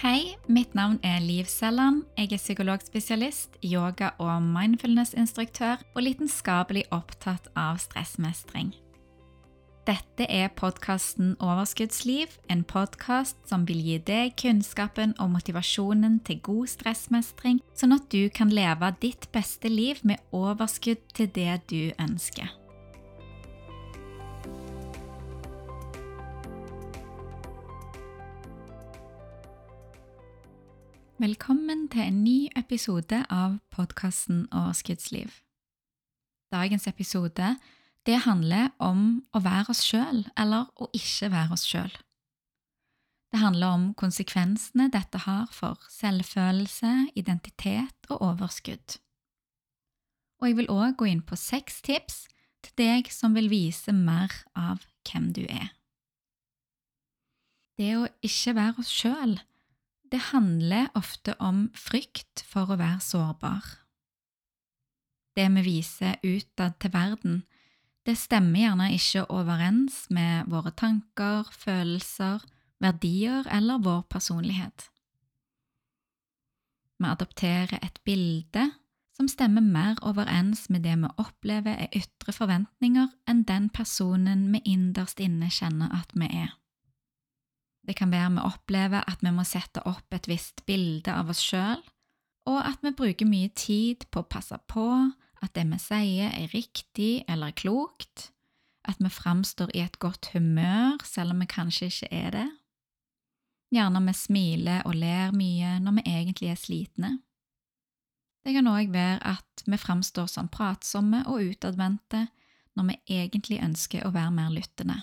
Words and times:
Hei, 0.00 0.38
mitt 0.48 0.72
navn 0.74 0.96
er 1.04 1.18
Liv 1.20 1.44
Selland. 1.44 2.06
Jeg 2.16 2.32
er 2.32 2.38
psykologspesialist, 2.40 3.58
yoga- 3.60 4.14
og 4.18 4.42
mindfulness-instruktør 4.42 5.82
og 5.94 6.02
lidenskapelig 6.02 6.86
opptatt 6.90 7.50
av 7.52 7.76
stressmestring. 7.82 8.70
Dette 9.84 10.24
er 10.24 10.48
podkasten 10.56 11.34
Overskuddsliv, 11.36 12.32
en 12.48 12.64
podkast 12.64 13.36
som 13.44 13.66
vil 13.68 13.82
gi 13.84 13.98
deg 13.98 14.32
kunnskapen 14.40 15.12
og 15.20 15.34
motivasjonen 15.34 16.22
til 16.24 16.40
god 16.48 16.72
stressmestring, 16.72 17.60
sånn 17.76 17.92
at 17.92 18.08
du 18.08 18.30
kan 18.32 18.48
leve 18.48 18.94
ditt 19.04 19.28
beste 19.36 19.68
liv 19.68 20.00
med 20.00 20.24
overskudd 20.32 21.04
til 21.12 21.28
det 21.36 21.60
du 21.68 21.92
ønsker. 22.00 22.48
Velkommen 31.20 31.82
til 31.92 32.00
en 32.00 32.22
ny 32.24 32.46
episode 32.56 33.18
av 33.28 33.58
podkasten 33.74 34.46
Overskuddsliv. 34.56 35.34
Dagens 36.48 36.86
episode 36.88 37.50
det 38.08 38.14
handler 38.24 38.70
om 38.80 39.02
å 39.36 39.42
være 39.44 39.74
oss 39.74 39.82
sjøl 39.84 40.22
eller 40.32 40.70
å 40.80 40.88
ikke 40.96 41.28
være 41.34 41.58
oss 41.58 41.66
sjøl. 41.68 41.92
Det 43.28 43.42
handler 43.42 43.74
om 43.76 43.84
konsekvensene 44.00 44.86
dette 44.94 45.20
har 45.26 45.52
for 45.52 45.84
selvfølelse, 45.92 47.10
identitet 47.12 48.08
og 48.08 48.24
overskudd. 48.30 48.96
Og 50.40 50.48
jeg 50.48 50.58
vil 50.62 50.72
òg 50.72 50.96
gå 50.96 51.10
inn 51.12 51.20
på 51.20 51.36
seks 51.36 51.82
tips 51.84 52.22
til 52.64 52.78
deg 52.80 53.12
som 53.12 53.36
vil 53.36 53.52
vise 53.52 53.92
mer 53.92 54.32
av 54.56 54.88
hvem 55.04 55.28
du 55.36 55.44
er. 55.44 55.68
Det 57.76 57.92
å 58.00 58.08
ikke 58.24 58.56
være 58.56 58.80
oss 58.80 58.96
sjøl 59.02 59.36
det 60.10 60.20
handler 60.32 60.90
ofte 60.98 61.36
om 61.38 61.68
frykt 61.74 62.42
for 62.46 62.70
å 62.70 62.78
være 62.80 63.00
sårbar. 63.04 63.66
Det 65.38 65.46
vi 65.54 65.62
viser 65.62 66.18
utad 66.26 66.78
til 66.82 66.92
verden, 66.92 67.42
det 68.06 68.16
stemmer 68.18 68.64
gjerne 68.64 68.88
ikke 68.96 69.26
overens 69.30 70.06
med 70.10 70.48
våre 70.50 70.72
tanker, 70.74 71.46
følelser, 71.52 72.42
verdier 72.80 73.46
eller 73.52 73.82
vår 73.84 74.02
personlighet. 74.10 74.88
Vi 77.00 77.08
adopterer 77.08 77.78
et 77.80 78.00
bilde 78.04 78.70
som 79.16 79.28
stemmer 79.28 79.60
mer 79.60 80.00
overens 80.02 80.66
med 80.72 80.82
det 80.84 80.96
vi 80.96 81.08
opplever 81.20 81.76
er 81.76 81.96
ytre 81.96 82.32
forventninger 82.32 83.08
enn 83.28 83.44
den 83.48 83.68
personen 83.68 84.48
vi 84.52 84.62
innerst 84.64 85.20
inne 85.20 85.50
kjenner 85.52 85.92
at 85.96 86.12
vi 86.16 86.28
er. 86.28 86.56
Det 87.86 87.96
kan 87.96 88.12
være 88.12 88.34
vi 88.36 88.44
opplever 88.44 89.06
at 89.08 89.22
vi 89.24 89.32
må 89.34 89.44
sette 89.48 89.82
opp 89.88 90.14
et 90.14 90.28
visst 90.28 90.64
bilde 90.68 91.12
av 91.14 91.32
oss 91.32 91.40
sjøl, 91.42 91.80
og 92.50 92.60
at 92.64 92.82
vi 92.84 92.92
bruker 92.96 93.28
mye 93.28 93.50
tid 93.56 94.06
på 94.10 94.22
å 94.22 94.30
passe 94.30 94.56
på 94.70 94.86
at 95.40 95.54
det 95.56 95.64
vi 95.70 95.78
sier 95.80 96.32
er 96.36 96.52
riktig 96.52 97.24
eller 97.30 97.54
klokt, 97.56 98.30
at 98.88 99.00
vi 99.00 99.10
framstår 99.12 99.72
i 99.76 99.82
et 99.84 99.98
godt 100.00 100.30
humør 100.34 101.00
selv 101.06 101.34
om 101.34 101.42
vi 101.42 101.48
kanskje 101.50 101.90
ikke 101.90 102.10
er 102.16 102.30
det. 102.36 102.46
Gjerne 103.70 104.02
vi 104.06 104.14
smiler 104.16 104.86
og 104.88 104.96
ler 104.98 105.34
mye 105.36 105.76
når 105.84 106.00
vi 106.00 106.06
egentlig 106.10 106.50
er 106.50 106.60
slitne. 106.60 107.10
Det 108.44 108.54
kan 108.56 108.70
òg 108.70 108.88
være 108.92 109.20
at 109.36 109.64
vi 109.66 109.78
framstår 109.78 110.30
som 110.32 110.48
pratsomme 110.48 111.22
og 111.28 111.44
utadvendte 111.52 112.26
når 112.78 112.88
vi 112.88 113.20
egentlig 113.20 113.60
ønsker 113.62 114.06
å 114.06 114.14
være 114.14 114.32
mer 114.32 114.52
lyttende, 114.54 114.96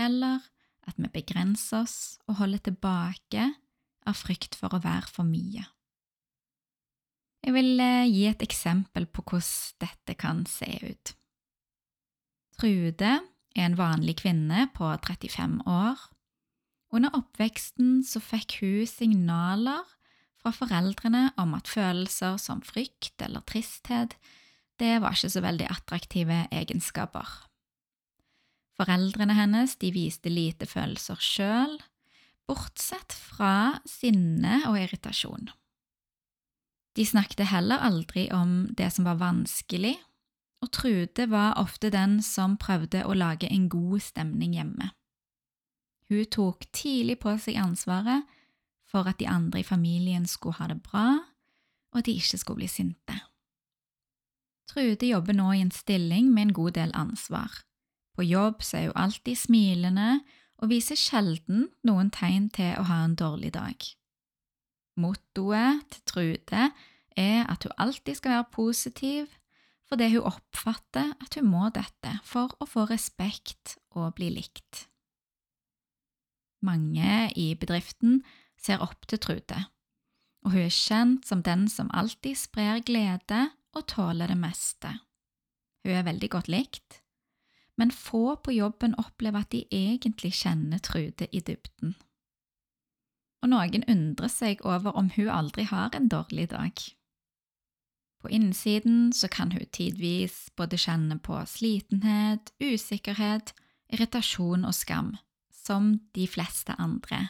eller 0.00 0.42
at 0.88 0.98
vi 1.00 1.10
begrenser 1.12 1.84
oss 1.84 2.16
og 2.28 2.38
holder 2.40 2.64
tilbake 2.70 3.48
av 4.04 4.18
frykt 4.18 4.56
for 4.58 4.74
å 4.74 4.82
være 4.84 5.10
for 5.10 5.26
mye. 5.28 5.64
Jeg 7.44 7.52
vil 7.52 7.80
eh, 7.80 8.08
gi 8.08 8.24
et 8.30 8.42
eksempel 8.44 9.06
på 9.06 9.24
hvordan 9.24 9.84
dette 9.84 10.16
kan 10.16 10.44
se 10.48 10.68
ut. 10.84 11.14
Trude 12.56 13.10
er 13.20 13.66
en 13.66 13.76
vanlig 13.78 14.18
kvinne 14.22 14.68
på 14.76 14.88
35 15.04 15.60
år. 15.68 16.00
Under 16.94 17.16
oppveksten 17.18 18.00
så 18.06 18.22
fikk 18.22 18.60
hun 18.62 18.86
signaler 18.88 19.82
fra 20.40 20.52
foreldrene 20.54 21.30
om 21.40 21.56
at 21.56 21.70
følelser 21.70 22.38
som 22.40 22.62
frykt 22.64 23.20
eller 23.24 23.44
tristhet, 23.48 24.16
det 24.80 24.98
var 25.02 25.14
ikke 25.14 25.30
så 25.30 25.42
veldig 25.44 25.68
attraktive 25.70 26.44
egenskaper. 26.52 27.28
Foreldrene 28.74 29.36
hennes 29.38 29.76
de 29.78 29.90
viste 29.94 30.30
lite 30.32 30.66
følelser 30.66 31.20
sjøl, 31.22 31.76
bortsett 32.48 33.14
fra 33.14 33.80
sinne 33.88 34.64
og 34.68 34.78
irritasjon. 34.80 35.52
De 36.94 37.06
snakket 37.06 37.48
heller 37.50 37.82
aldri 37.82 38.28
om 38.34 38.66
det 38.78 38.90
som 38.94 39.06
var 39.08 39.18
vanskelig, 39.22 39.96
og 40.62 40.70
Trude 40.72 41.26
var 41.30 41.58
ofte 41.60 41.90
den 41.92 42.20
som 42.24 42.56
prøvde 42.60 43.02
å 43.04 43.16
lage 43.16 43.50
en 43.50 43.68
god 43.68 44.00
stemning 44.02 44.54
hjemme. 44.56 44.92
Hun 46.08 46.24
tok 46.30 46.66
tidlig 46.72 47.18
på 47.22 47.34
seg 47.40 47.58
ansvaret 47.60 48.24
for 48.88 49.08
at 49.10 49.18
de 49.18 49.28
andre 49.28 49.60
i 49.60 49.66
familien 49.66 50.26
skulle 50.30 50.58
ha 50.60 50.68
det 50.70 50.80
bra, 50.86 51.18
og 51.92 52.00
at 52.00 52.08
de 52.08 52.16
ikke 52.18 52.38
skulle 52.38 52.62
bli 52.62 52.70
sinte. 52.70 53.16
Trude 54.70 55.06
jobber 55.06 55.36
nå 55.36 55.50
i 55.52 55.62
en 55.62 55.74
stilling 55.74 56.30
med 56.32 56.48
en 56.48 56.56
god 56.56 56.76
del 56.78 56.94
ansvar. 56.96 57.50
På 58.14 58.22
jobb 58.22 58.62
så 58.62 58.78
er 58.78 58.88
hun 58.88 59.02
alltid 59.04 59.38
smilende 59.38 60.08
og 60.62 60.70
viser 60.70 60.98
sjelden 60.98 61.68
noen 61.86 62.12
tegn 62.14 62.48
til 62.54 62.76
å 62.78 62.86
ha 62.88 63.02
en 63.04 63.16
dårlig 63.18 63.52
dag. 63.56 63.86
Mottoet 65.00 65.82
til 65.90 66.04
Trude 66.06 66.68
er 67.18 67.40
at 67.50 67.66
hun 67.66 67.74
alltid 67.78 68.18
skal 68.18 68.36
være 68.36 68.52
positiv, 68.54 69.26
fordi 69.90 70.12
hun 70.14 70.30
oppfatter 70.30 71.12
at 71.20 71.34
hun 71.38 71.50
må 71.50 71.68
dette 71.74 72.14
for 72.26 72.54
å 72.62 72.68
få 72.70 72.86
respekt 72.90 73.76
og 73.98 74.14
bli 74.18 74.30
likt. 74.38 74.86
Mange 76.64 77.28
i 77.36 77.52
bedriften 77.58 78.22
ser 78.56 78.80
opp 78.80 79.04
til 79.10 79.20
Trude, 79.20 79.66
og 80.46 80.54
hun 80.54 80.64
er 80.64 80.72
kjent 80.72 81.26
som 81.28 81.42
den 81.44 81.66
som 81.68 81.90
alltid 81.92 82.38
sprer 82.38 82.80
glede 82.86 83.48
og 83.74 83.88
tåler 83.90 84.30
det 84.30 84.38
meste. 84.38 84.94
Hun 85.84 85.98
er 85.98 86.06
veldig 86.06 86.30
godt 86.32 86.48
likt, 86.48 87.03
men 87.76 87.90
få 87.90 88.36
på 88.36 88.54
jobben 88.54 88.94
opplever 88.98 89.42
at 89.42 89.50
de 89.54 89.64
egentlig 89.72 90.32
kjenner 90.38 90.78
Trude 90.78 91.26
i 91.32 91.40
dybden. 91.40 91.94
Og 93.42 93.50
noen 93.52 93.84
undrer 93.90 94.30
seg 94.32 94.62
over 94.64 94.96
om 94.96 95.10
hun 95.16 95.28
aldri 95.28 95.66
har 95.68 95.94
en 95.96 96.08
dårlig 96.08 96.48
dag. 96.54 96.80
På 98.24 98.30
innsiden 98.32 99.12
så 99.12 99.28
kan 99.28 99.52
hun 99.52 99.66
tidvis 99.68 100.48
både 100.56 100.78
kjenne 100.80 101.18
på 101.20 101.36
slitenhet, 101.44 102.54
usikkerhet, 102.62 103.52
irritasjon 103.92 104.64
og 104.64 104.72
skam, 104.72 105.16
som 105.52 105.98
de 106.16 106.24
fleste 106.30 106.72
andre. 106.80 107.28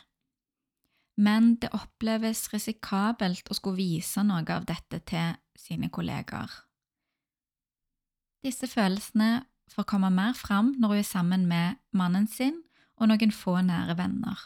Men 1.19 1.56
det 1.62 1.72
oppleves 1.75 2.47
risikabelt 2.53 3.50
å 3.50 3.56
skulle 3.59 3.81
vise 3.82 4.22
noe 4.22 4.47
av 4.55 4.69
dette 4.71 5.03
til 5.06 5.34
sine 5.59 5.91
kollegaer. 5.91 6.50
Disse 8.44 8.69
følelsene 8.71 9.44
for 9.70 9.84
å 9.84 9.88
komme 9.88 10.10
mer 10.12 10.34
fram 10.38 10.75
når 10.78 10.92
hun 10.92 11.02
er 11.02 11.08
sammen 11.08 11.47
med 11.50 11.80
mannen 11.97 12.26
sin 12.30 12.62
og 13.00 13.10
noen 13.10 13.32
få 13.34 13.58
nære 13.64 13.97
venner. 13.98 14.38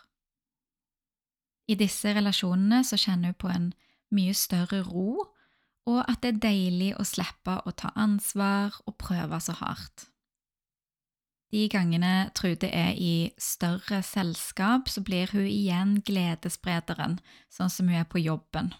I 1.68 1.76
disse 1.76 2.14
relasjonene 2.16 2.80
så 2.86 2.96
kjenner 2.96 3.34
hun 3.34 3.40
på 3.42 3.50
en 3.52 3.72
mye 4.14 4.34
større 4.36 4.80
ro, 4.86 5.26
og 5.88 5.98
at 6.08 6.22
det 6.22 6.30
er 6.30 6.44
deilig 6.44 6.92
å 6.96 7.04
slippe 7.04 7.58
å 7.64 7.72
ta 7.76 7.90
ansvar 7.96 8.76
og 8.86 8.96
prøve 9.00 9.40
så 9.40 9.56
hardt. 9.60 10.08
De 11.52 11.64
gangene 11.72 12.28
Trude 12.36 12.68
er 12.68 12.96
i 12.96 13.30
større 13.40 14.02
selskap, 14.04 14.88
så 14.88 15.00
blir 15.04 15.32
hun 15.32 15.46
igjen 15.48 15.96
gledessprederen, 16.04 17.16
sånn 17.48 17.72
som 17.72 17.88
hun 17.88 18.00
er 18.02 18.08
på 18.08 18.20
jobben, 18.20 18.74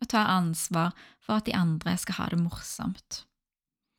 og 0.00 0.12
tar 0.12 0.28
ansvar 0.28 0.92
for 1.24 1.40
at 1.40 1.48
de 1.48 1.56
andre 1.56 1.96
skal 2.00 2.20
ha 2.20 2.28
det 2.32 2.40
morsomt 2.40 3.24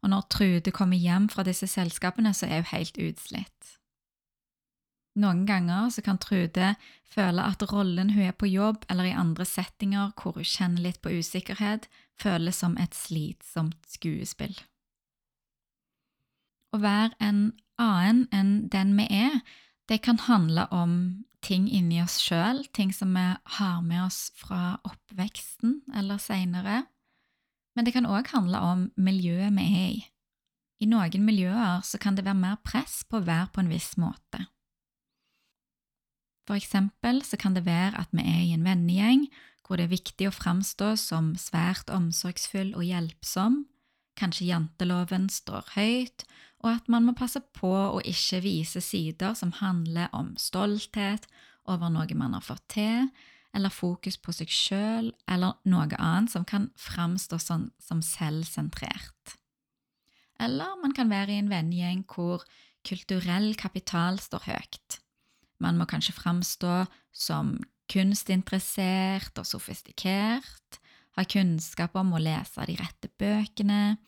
og 0.01 0.09
når 0.09 0.25
Trude 0.33 0.73
kommer 0.73 0.97
hjem 0.97 1.29
fra 1.29 1.45
disse 1.45 1.67
selskapene, 1.69 2.33
så 2.33 2.49
er 2.49 2.63
hun 2.63 2.73
helt 2.73 2.97
utslitt. 2.97 3.77
Noen 5.21 5.43
ganger 5.45 5.89
så 5.91 6.01
kan 6.05 6.19
Trude 6.23 6.73
føle 7.11 7.43
at 7.43 7.63
rollen 7.71 8.13
hun 8.15 8.29
er 8.29 8.35
på 8.35 8.47
jobb 8.47 8.85
eller 8.89 9.09
i 9.09 9.17
andre 9.17 9.45
settinger 9.45 10.13
hvor 10.15 10.37
hun 10.39 10.47
kjenner 10.47 10.87
litt 10.87 11.01
på 11.03 11.11
usikkerhet, 11.19 11.89
føles 12.19 12.61
som 12.63 12.77
et 12.79 12.95
slitsomt 12.95 13.81
skuespill. 13.91 14.55
Å 16.71 16.79
være 16.79 17.11
en 17.19 17.41
annen 17.81 18.23
enn 18.31 18.53
den 18.71 18.95
vi 18.95 19.09
er, 19.11 19.41
det 19.91 19.99
kan 20.05 20.21
handle 20.23 20.69
om 20.71 20.93
ting 21.43 21.65
inni 21.67 21.99
oss 21.99 22.21
sjøl, 22.23 22.63
ting 22.71 22.93
som 22.95 23.11
vi 23.17 23.25
har 23.57 23.81
med 23.83 24.05
oss 24.05 24.29
fra 24.39 24.77
oppveksten 24.87 25.81
eller 25.97 26.21
seinere 26.21 26.85
men 27.81 27.87
det 27.87 27.95
kan 27.95 28.05
òg 28.05 28.27
handle 28.29 28.59
om 28.61 28.81
miljøet 28.93 29.55
vi 29.55 29.63
er 29.65 29.85
i. 29.89 30.01
I 30.85 30.87
noen 30.91 31.23
miljøer 31.25 31.79
så 31.81 31.97
kan 31.97 32.13
det 32.13 32.27
være 32.27 32.37
mer 32.37 32.59
press 32.61 32.99
på 33.09 33.17
å 33.17 33.25
være 33.25 33.47
på 33.55 33.63
en 33.63 33.71
viss 33.73 33.95
måte. 33.97 34.43
For 36.45 36.53
eksempel 36.61 37.23
så 37.25 37.39
kan 37.41 37.57
det 37.57 37.65
være 37.65 37.97
at 37.97 38.13
vi 38.13 38.21
er 38.21 38.43
i 38.43 38.53
en 38.53 38.67
vennegjeng 38.67 39.25
hvor 39.65 39.81
det 39.81 39.87
er 39.87 39.95
viktig 39.95 40.29
å 40.29 40.35
framstå 40.35 40.91
som 41.01 41.33
svært 41.41 41.89
omsorgsfull 41.89 42.75
og 42.77 42.85
hjelpsom, 42.85 43.63
kanskje 44.13 44.51
janteloven 44.51 45.25
står 45.33 45.73
høyt, 45.73 46.27
og 46.61 46.75
at 46.75 46.85
man 46.85 47.09
må 47.09 47.17
passe 47.17 47.41
på 47.57 47.71
å 47.71 47.97
ikke 48.05 48.43
vise 48.45 48.85
sider 48.85 49.33
som 49.33 49.57
handler 49.57 50.13
om 50.13 50.35
stolthet 50.37 51.25
over 51.65 51.89
noe 51.89 52.13
man 52.13 52.37
har 52.37 52.45
fått 52.45 52.67
til, 52.77 53.09
eller 53.55 53.73
fokus 53.73 54.17
på 54.21 54.33
seg 54.35 54.51
sjøl, 54.51 55.11
eller 55.29 55.57
noe 55.67 55.89
annet 55.97 56.31
som 56.33 56.45
kan 56.47 56.69
framstå 56.79 57.39
som, 57.41 57.69
som 57.81 58.01
selvsentrert. 58.05 59.37
Eller 60.41 60.77
man 60.81 60.95
kan 60.97 61.11
være 61.11 61.35
i 61.35 61.41
en 61.41 61.51
vennegjeng 61.51 62.05
hvor 62.09 62.45
kulturell 62.87 63.53
kapital 63.59 64.17
står 64.21 64.47
høyt. 64.47 65.01
Man 65.61 65.77
må 65.77 65.85
kanskje 65.85 66.15
framstå 66.17 66.85
som 67.13 67.57
kunstinteressert 67.91 69.37
og 69.37 69.45
sofistikert, 69.45 70.79
ha 71.19 71.27
kunnskap 71.27 71.97
om 71.99 72.15
å 72.15 72.23
lese 72.23 72.65
de 72.69 72.77
rette 72.79 73.11
bøkene, 73.19 73.99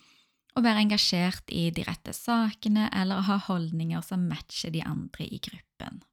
og 0.54 0.66
være 0.66 0.86
engasjert 0.86 1.50
i 1.52 1.68
de 1.74 1.84
rette 1.88 2.14
sakene 2.16 2.86
eller 2.94 3.26
ha 3.28 3.40
holdninger 3.48 4.04
som 4.06 4.28
matcher 4.30 4.74
de 4.74 4.84
andre 4.86 5.26
i 5.26 5.40
gruppen. 5.42 6.04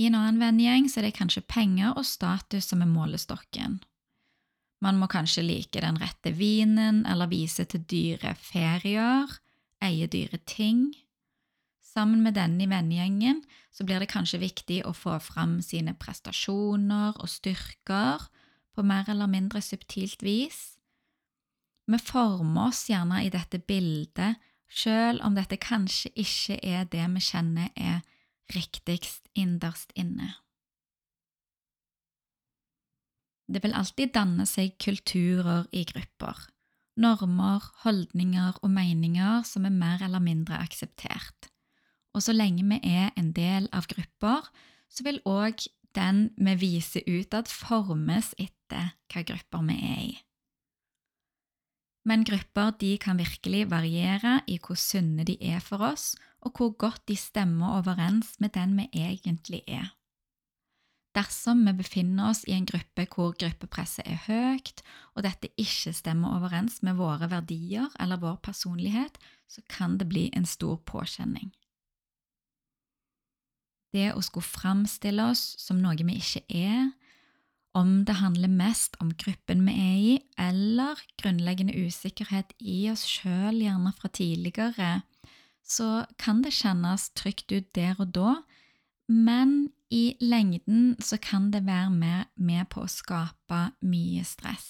I 0.00 0.06
en 0.08 0.16
annen 0.16 0.40
vennegjeng 0.40 0.86
er 0.96 1.04
det 1.04 1.16
kanskje 1.18 1.44
penger 1.44 1.92
og 1.92 2.06
status 2.08 2.70
som 2.70 2.80
er 2.80 2.88
målestokken. 2.88 3.80
Man 4.80 4.96
må 4.96 5.10
kanskje 5.12 5.44
like 5.44 5.82
den 5.84 5.98
rette 6.00 6.32
vinen 6.32 7.02
eller 7.04 7.28
vise 7.28 7.66
til 7.68 7.84
dyre 7.84 8.32
ferier, 8.40 9.28
eie 9.84 10.08
dyre 10.08 10.40
ting. 10.48 10.86
Sammen 11.84 12.22
med 12.24 12.38
denne 12.38 12.64
i 12.64 12.70
vennegjengen 12.70 13.42
så 13.74 13.84
blir 13.84 14.00
det 14.00 14.08
kanskje 14.08 14.40
viktig 14.40 14.78
å 14.88 14.94
få 14.96 15.18
fram 15.20 15.58
sine 15.60 15.92
prestasjoner 16.00 17.20
og 17.20 17.28
styrker 17.28 18.24
på 18.72 18.84
mer 18.86 19.10
eller 19.12 19.28
mindre 19.28 19.60
subtilt 19.60 20.24
vis. 20.24 20.78
Vi 21.90 21.98
former 22.00 22.70
oss 22.70 22.86
gjerne 22.88 23.20
i 23.26 23.32
dette 23.34 23.60
bildet, 23.60 24.40
selv 24.70 25.26
om 25.26 25.36
dette 25.36 25.58
kanskje 25.60 26.14
ikke 26.14 26.56
er 26.62 26.88
det 26.88 27.04
vi 27.18 27.24
kjenner 27.26 27.68
er 27.74 28.00
riktigst 28.54 29.28
innerst 29.38 29.92
inne. 29.98 30.34
Det 33.50 33.64
vil 33.64 33.74
alltid 33.74 34.12
danne 34.14 34.46
seg 34.46 34.76
kulturer 34.78 35.66
i 35.74 35.82
grupper, 35.88 36.36
normer, 37.00 37.64
holdninger 37.82 38.60
og 38.62 38.70
meninger 38.70 39.42
som 39.48 39.66
er 39.66 39.74
mer 39.74 40.04
eller 40.06 40.22
mindre 40.22 40.60
akseptert. 40.62 41.50
Og 42.14 42.22
så 42.22 42.34
lenge 42.34 42.62
vi 42.66 42.78
er 42.86 43.10
en 43.18 43.32
del 43.34 43.66
av 43.74 43.88
grupper, 43.90 44.46
så 44.90 45.06
vil 45.06 45.22
òg 45.26 45.66
den 45.98 46.28
vi 46.38 46.54
viser 46.58 47.06
utad, 47.06 47.50
formes 47.50 48.32
etter 48.38 48.94
hva 49.10 49.24
grupper 49.26 49.66
vi 49.66 49.78
er 49.78 50.02
i. 50.06 50.12
Men 52.06 52.24
grupper 52.24 52.72
de 52.80 52.94
kan 53.02 53.18
virkelig 53.20 53.66
variere 53.70 54.40
i 54.48 54.56
hvor 54.62 54.78
sunne 54.78 55.26
de 55.26 55.36
er 55.42 55.60
for 55.62 55.82
oss, 55.84 56.14
og 56.40 56.56
hvor 56.56 56.76
godt 56.76 57.08
de 57.08 57.16
stemmer 57.16 57.76
overens 57.78 58.36
med 58.40 58.54
den 58.56 58.76
vi 58.78 58.88
egentlig 58.92 59.62
er. 59.68 59.94
Dersom 61.14 61.64
vi 61.66 61.72
befinner 61.74 62.30
oss 62.30 62.44
i 62.46 62.54
en 62.54 62.68
gruppe 62.70 63.06
hvor 63.10 63.32
gruppepresset 63.34 64.06
er 64.06 64.20
høyt, 64.28 64.82
og 65.18 65.24
dette 65.26 65.50
ikke 65.58 65.92
stemmer 65.96 66.36
overens 66.36 66.78
med 66.86 67.00
våre 67.00 67.26
verdier 67.32 67.90
eller 68.00 68.20
vår 68.22 68.38
personlighet, 68.46 69.18
så 69.50 69.64
kan 69.68 69.98
det 69.98 70.08
bli 70.08 70.28
en 70.36 70.46
stor 70.46 70.78
påkjenning. 70.86 71.50
Det 73.90 74.12
å 74.14 74.22
skulle 74.22 74.46
framstille 74.46 75.24
oss 75.32 75.56
som 75.58 75.80
noe 75.82 75.98
vi 75.98 76.20
ikke 76.20 76.44
er, 76.46 76.92
om 77.74 78.04
det 78.06 78.18
handler 78.18 78.50
mest 78.50 78.96
om 79.02 79.10
gruppen 79.14 79.64
vi 79.66 79.74
er 79.74 79.98
i, 79.98 80.14
eller 80.38 80.98
grunnleggende 81.22 81.74
usikkerhet 81.86 82.54
i 82.58 82.84
oss 82.90 83.02
sjøl, 83.06 83.58
gjerne 83.62 83.92
fra 83.98 84.10
tidligere, 84.14 85.00
så 85.70 86.04
kan 86.18 86.42
det 86.42 86.56
kjennes 86.56 87.10
trygt 87.14 87.52
ut 87.54 87.68
der 87.76 87.98
og 88.02 88.10
da, 88.16 88.34
men 89.10 89.70
i 89.90 90.16
lengden 90.22 90.96
så 91.02 91.18
kan 91.22 91.50
det 91.50 91.64
være 91.66 91.90
med, 91.90 92.30
med 92.36 92.68
på 92.70 92.84
å 92.84 92.90
skape 92.90 93.62
mye 93.82 94.24
stress. 94.26 94.68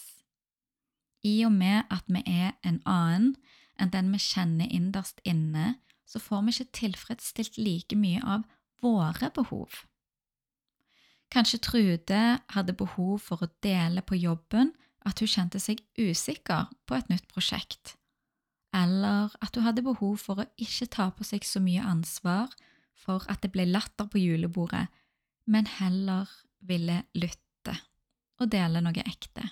I 1.25 1.43
og 1.45 1.53
med 1.53 1.85
at 1.93 2.07
vi 2.09 2.23
er 2.25 2.57
en 2.65 2.81
annen 2.89 3.35
enn 3.81 3.93
den 3.93 4.09
vi 4.13 4.21
kjenner 4.21 4.69
innerst 4.73 5.21
inne, 5.25 5.75
så 6.09 6.21
får 6.21 6.43
vi 6.45 6.55
ikke 6.55 6.79
tilfredsstilt 6.81 7.59
like 7.61 7.97
mye 7.97 8.21
av 8.25 8.45
våre 8.83 9.31
behov. 9.37 9.85
Kanskje 11.31 11.61
Trude 11.63 12.23
hadde 12.51 12.75
behov 12.75 13.21
for 13.23 13.45
å 13.45 13.53
dele 13.63 14.03
på 14.03 14.19
jobben 14.19 14.73
at 15.07 15.21
hun 15.21 15.31
kjente 15.31 15.61
seg 15.63 15.85
usikker 15.97 16.73
på 16.89 16.97
et 16.97 17.13
nytt 17.13 17.29
prosjekt, 17.31 17.95
eller 18.77 19.35
at 19.43 19.57
hun 19.57 19.67
hadde 19.67 19.85
behov 19.87 20.19
for 20.23 20.43
å 20.43 20.49
ikke 20.61 20.89
ta 20.95 21.09
på 21.15 21.27
seg 21.27 21.47
så 21.47 21.63
mye 21.63 21.83
ansvar 21.83 22.53
for 23.01 23.25
at 23.33 23.43
det 23.43 23.53
ble 23.55 23.67
latter 23.67 24.07
på 24.11 24.21
julebordet, 24.21 24.87
men 25.51 25.67
heller 25.81 26.31
ville 26.61 27.03
lytte 27.17 27.77
og 28.41 28.53
dele 28.53 28.83
noe 28.85 29.05
ekte. 29.05 29.49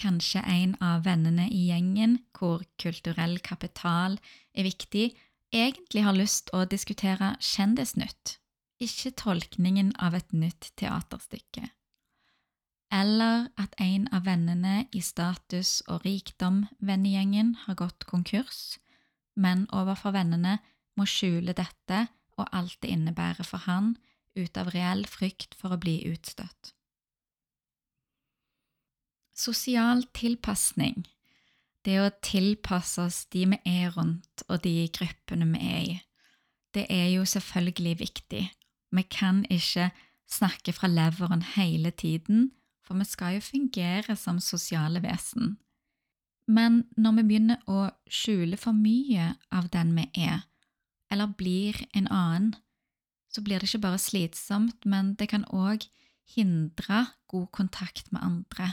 Kanskje 0.00 0.40
en 0.48 0.74
av 0.80 1.04
vennene 1.04 1.46
i 1.52 1.66
gjengen 1.68 2.22
hvor 2.36 2.64
kulturell 2.80 3.36
kapital 3.44 4.16
er 4.56 4.64
viktig, 4.64 5.10
egentlig 5.52 6.04
har 6.06 6.16
lyst 6.16 6.52
å 6.56 6.64
diskutere 6.64 7.34
Kjendisnytt 7.44 8.40
ikke 8.80 9.12
tolkningen 9.20 9.92
av 10.00 10.16
et 10.16 10.32
nytt 10.32 10.72
teaterstykke. 10.80 11.68
Eller 12.90 13.46
at 13.60 13.76
en 13.78 14.08
av 14.10 14.24
vennene 14.26 14.88
i 14.90 15.00
Status 15.04 15.78
og 15.86 16.02
rikdom-vennegjengen 16.04 17.54
har 17.66 17.78
gått 17.78 18.06
konkurs, 18.10 18.80
men 19.38 19.68
overfor 19.70 20.16
vennene 20.16 20.58
må 20.98 21.06
skjule 21.06 21.54
dette 21.54 22.08
og 22.40 22.48
alt 22.56 22.80
det 22.82 22.90
innebærer 22.90 23.46
for 23.46 23.62
han, 23.68 23.94
ut 24.34 24.58
av 24.58 24.72
reell 24.74 25.06
frykt 25.10 25.54
for 25.58 25.74
å 25.74 25.80
bli 25.80 26.00
utstøtt. 26.10 26.74
Sosial 29.40 30.04
tilpasning, 30.16 31.06
det 31.86 31.96
å 32.02 32.10
tilpasse 32.24 33.00
oss 33.06 33.22
de 33.32 33.46
vi 33.54 33.58
er 33.64 33.94
rundt 33.94 34.44
og 34.48 34.60
de 34.66 34.84
gruppene 34.92 35.48
vi 35.54 35.60
er 35.70 35.82
i, 35.82 35.98
det 36.74 36.84
er 36.92 37.08
jo 37.14 37.24
selvfølgelig 37.26 37.96
viktig, 38.02 38.44
vi 38.90 39.02
kan 39.10 39.42
ikke 39.50 39.90
snakke 40.30 40.74
fra 40.74 40.90
leveren 40.90 41.42
hele 41.56 41.90
tiden, 41.90 42.50
for 42.90 42.98
vi 42.98 43.06
skal 43.06 43.36
jo 43.36 43.42
fungere 43.46 44.16
som 44.18 44.40
sosiale 44.42 44.98
vesen. 45.04 45.52
Men 46.50 46.80
når 46.98 47.20
vi 47.20 47.26
begynner 47.28 47.60
å 47.70 47.84
skjule 48.10 48.58
for 48.58 48.74
mye 48.74 49.36
av 49.54 49.68
den 49.70 49.92
vi 49.94 50.08
er, 50.18 50.40
eller 51.06 51.30
blir 51.38 51.78
en 51.94 52.10
annen, 52.10 52.56
så 53.30 53.44
blir 53.46 53.62
det 53.62 53.70
ikke 53.70 53.84
bare 53.86 54.02
slitsomt, 54.02 54.82
men 54.82 55.14
det 55.14 55.30
kan 55.30 55.46
òg 55.54 55.86
hindre 56.34 57.04
god 57.30 57.46
kontakt 57.54 58.10
med 58.10 58.26
andre. 58.26 58.72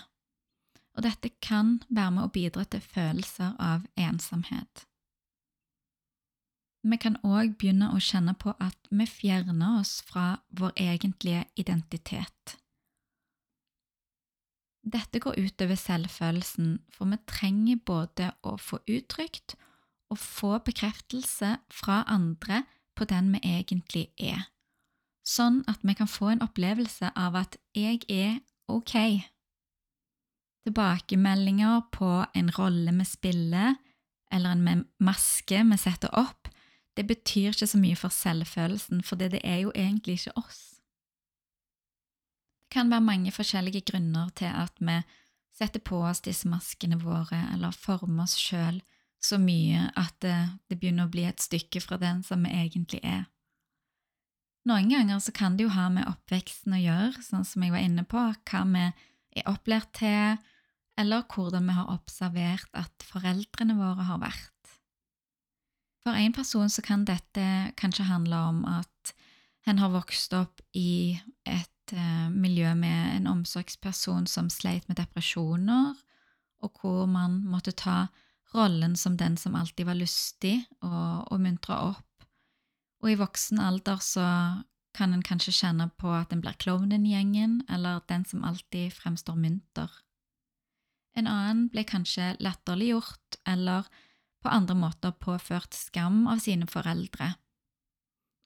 Og 0.98 1.06
dette 1.06 1.30
kan 1.38 1.78
være 1.94 2.18
med 2.18 2.26
å 2.26 2.34
bidra 2.34 2.66
til 2.66 2.82
følelser 2.82 3.54
av 3.62 3.86
ensomhet. 3.94 4.88
Vi 6.82 6.98
kan 6.98 7.22
òg 7.22 7.54
begynne 7.60 7.94
å 7.94 8.02
kjenne 8.02 8.34
på 8.34 8.58
at 8.58 8.90
vi 8.90 9.06
fjerner 9.06 9.78
oss 9.84 10.00
fra 10.10 10.40
vår 10.50 10.74
egentlige 10.82 11.46
identitet. 11.54 12.58
Dette 14.88 15.20
går 15.20 15.36
utover 15.36 15.75
selvfølelsen, 15.75 16.77
for 16.94 17.10
vi 17.12 17.20
trenger 17.27 17.79
både 17.86 18.32
å 18.48 18.56
få 18.62 18.79
uttrykt 18.88 19.58
og 20.13 20.20
få 20.22 20.51
bekreftelse 20.63 21.58
fra 21.74 22.03
andre 22.08 22.63
på 22.96 23.08
den 23.10 23.34
vi 23.34 23.41
egentlig 23.44 24.06
er, 24.17 24.48
sånn 25.27 25.60
at 25.67 25.84
vi 25.84 25.96
kan 25.98 26.08
få 26.10 26.32
en 26.32 26.46
opplevelse 26.46 27.12
av 27.20 27.36
at 27.36 27.58
jeg 27.75 28.06
er 28.08 28.39
ok. 28.72 28.96
Tilbakemeldinger 30.67 31.84
på 31.91 32.12
en 32.36 32.53
rolle 32.56 32.96
vi 32.96 33.08
spiller, 33.08 33.75
eller 34.32 34.56
en 34.56 34.86
maske 35.03 35.62
vi 35.67 35.79
setter 35.79 36.15
opp, 36.15 36.48
det 36.98 37.06
betyr 37.08 37.51
ikke 37.53 37.70
så 37.70 37.77
mye 37.77 38.00
for 38.00 38.13
selvfølelsen, 38.13 39.03
for 39.06 39.20
det, 39.20 39.38
er 39.44 39.62
jo 39.67 39.72
egentlig 39.75 40.17
ikke 40.17 40.39
oss. 40.41 40.76
Det 42.68 42.76
kan 42.76 42.92
være 42.92 43.06
mange 43.08 43.32
forskjellige 43.32 43.86
grunner 43.88 44.28
til 44.36 44.52
at 44.52 44.76
vi 44.84 45.00
setter 45.56 45.80
på 45.80 46.02
oss 46.04 46.20
disse 46.22 46.50
maskene 46.52 47.00
våre, 47.00 47.40
eller 47.54 47.72
former 47.72 48.28
oss 48.28 48.36
sjøl 48.36 48.82
så 49.24 49.40
mye 49.42 49.88
at 49.98 50.14
det, 50.22 50.36
det, 50.70 50.78
begynner 50.78 51.08
å 51.08 51.12
bli 51.12 51.24
et 51.26 51.42
stykke 51.42 51.82
fra 51.82 51.98
den 52.02 52.22
som 52.28 52.44
vi 52.46 52.52
egentlig 52.54 53.00
er. 53.08 53.24
Noen 54.68 54.92
ganger 54.92 55.22
så 55.24 55.32
kan 55.34 55.56
det 55.58 55.64
jo 55.66 55.74
ha 55.74 55.88
med 55.90 56.10
oppveksten 56.10 56.76
å 56.76 56.82
gjøre, 56.82 57.24
sånn 57.24 57.48
som 57.48 57.64
jeg 57.64 57.74
var 57.74 57.86
inne 57.88 58.04
på, 58.04 58.20
hva 58.20 58.62
vi 58.68 58.84
er 59.40 59.50
opplært 59.50 59.94
til, 59.98 60.36
eller 61.00 61.24
hvordan 61.32 61.70
vi 61.70 61.78
har 61.78 61.94
observert 61.94 62.70
at 62.76 63.08
foreldrene 63.08 63.78
våre 63.80 64.10
har 64.10 64.20
vært. 64.22 64.54
For 66.04 66.20
en 66.20 66.36
person 66.36 66.70
så 66.72 66.84
kan 66.84 67.08
dette 67.08 67.48
kanskje 67.80 68.10
handle 68.12 68.44
om 68.52 68.62
at 68.70 69.16
en 69.68 69.82
har 69.82 69.92
vokst 69.92 70.36
opp 70.36 70.62
i 70.76 71.18
et 71.48 71.72
eh, 71.94 72.29
miljø 72.32 72.74
med 72.75 73.15
en 73.15 73.27
omsorgsperson 73.32 74.27
som 74.27 74.50
sleit 74.50 74.88
med 74.89 75.00
depresjoner, 75.00 75.96
og 76.63 76.82
hvor 76.82 77.06
man 77.06 77.44
måtte 77.46 77.72
ta 77.72 78.08
rollen 78.56 78.96
som 78.96 79.17
den 79.17 79.38
som 79.38 79.56
alltid 79.56 79.86
var 79.86 80.00
lystig 80.00 80.58
og, 80.82 81.27
og 81.32 81.39
muntra 81.44 81.79
opp. 81.91 82.27
Og 83.03 83.12
i 83.12 83.20
voksen 83.20 83.62
alder 83.62 84.01
så 84.01 84.25
kan 84.98 85.13
en 85.13 85.24
kanskje 85.25 85.53
kjenne 85.53 85.89
på 86.01 86.10
at 86.15 86.34
en 86.34 86.41
blir 86.41 86.58
klovnen 86.58 87.06
i 87.06 87.13
gjengen, 87.13 87.62
eller 87.70 88.01
den 88.10 88.25
som 88.25 88.46
alltid 88.48 88.96
fremstår 88.96 89.38
munter. 89.38 89.91
En 91.17 91.29
annen 91.29 91.67
ble 91.74 91.84
kanskje 91.86 92.36
latterliggjort 92.41 93.39
eller 93.50 93.89
på 94.41 94.50
andre 94.53 94.77
måter 94.77 95.13
påført 95.17 95.74
skam 95.74 96.25
av 96.29 96.41
sine 96.41 96.67
foreldre, 96.70 97.34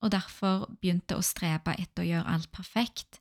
og 0.01 0.13
derfor 0.15 0.65
begynte 0.81 1.17
å 1.17 1.25
strebe 1.25 1.75
etter 1.77 2.03
å 2.03 2.09
gjøre 2.09 2.35
alt 2.35 2.51
perfekt 2.55 3.19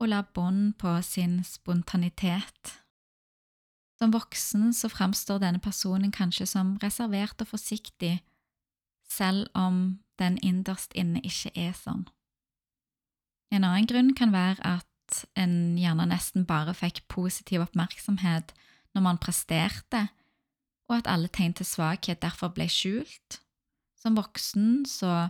og 0.00 0.08
la 0.08 0.22
bånd 0.34 0.74
på 0.80 0.94
sin 1.04 1.42
spontanitet. 1.44 2.76
Som 4.00 4.14
voksen 4.14 4.72
så 4.72 4.88
framstår 4.88 5.42
denne 5.42 5.60
personen 5.60 6.12
kanskje 6.12 6.46
som 6.48 6.78
reservert 6.82 7.42
og 7.44 7.50
forsiktig, 7.52 8.22
selv 9.04 9.50
om 9.54 10.00
den 10.18 10.38
innerst 10.40 10.96
inne 10.96 11.20
ikke 11.20 11.52
er 11.54 11.74
sånn. 11.76 12.06
En 13.52 13.66
annen 13.66 13.88
grunn 13.90 14.14
kan 14.16 14.32
være 14.32 14.62
at 14.64 14.86
en 15.36 15.76
gjerne 15.76 16.06
nesten 16.08 16.46
bare 16.48 16.72
fikk 16.76 17.02
positiv 17.10 17.66
oppmerksomhet 17.66 18.54
når 18.94 19.04
man 19.04 19.20
presterte, 19.20 20.06
og 20.88 21.00
at 21.00 21.10
alle 21.10 21.28
tegn 21.28 21.52
til 21.58 21.66
svakhet 21.66 22.22
derfor 22.22 22.54
ble 22.54 22.66
skjult. 22.70 23.40
Som 24.00 24.16
voksen 24.16 24.86
så 24.88 25.28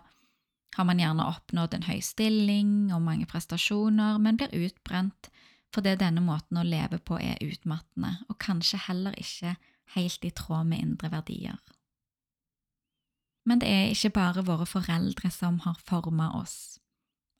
har 0.76 0.86
man 0.86 1.00
gjerne 1.02 1.26
oppnådd 1.26 1.74
en 1.74 1.86
høy 1.88 1.98
stilling 2.04 2.92
og 2.94 3.02
mange 3.02 3.26
prestasjoner, 3.30 4.18
men 4.22 4.38
blir 4.38 4.54
utbrent 4.66 5.30
fordi 5.74 5.94
denne 5.98 6.22
måten 6.24 6.58
å 6.58 6.66
leve 6.66 6.98
på 6.98 7.18
er 7.22 7.38
utmattende, 7.46 8.16
og 8.26 8.40
kanskje 8.42 8.80
heller 8.88 9.14
ikke 9.18 9.54
helt 9.94 10.24
i 10.26 10.32
tråd 10.34 10.66
med 10.66 10.82
indre 10.82 11.10
verdier. 11.12 11.58
Men 13.46 13.62
det 13.62 13.70
er 13.70 13.92
ikke 13.92 14.12
bare 14.18 14.44
våre 14.46 14.66
foreldre 14.68 15.30
som 15.32 15.60
har 15.64 15.78
forma 15.86 16.32
oss. 16.40 16.80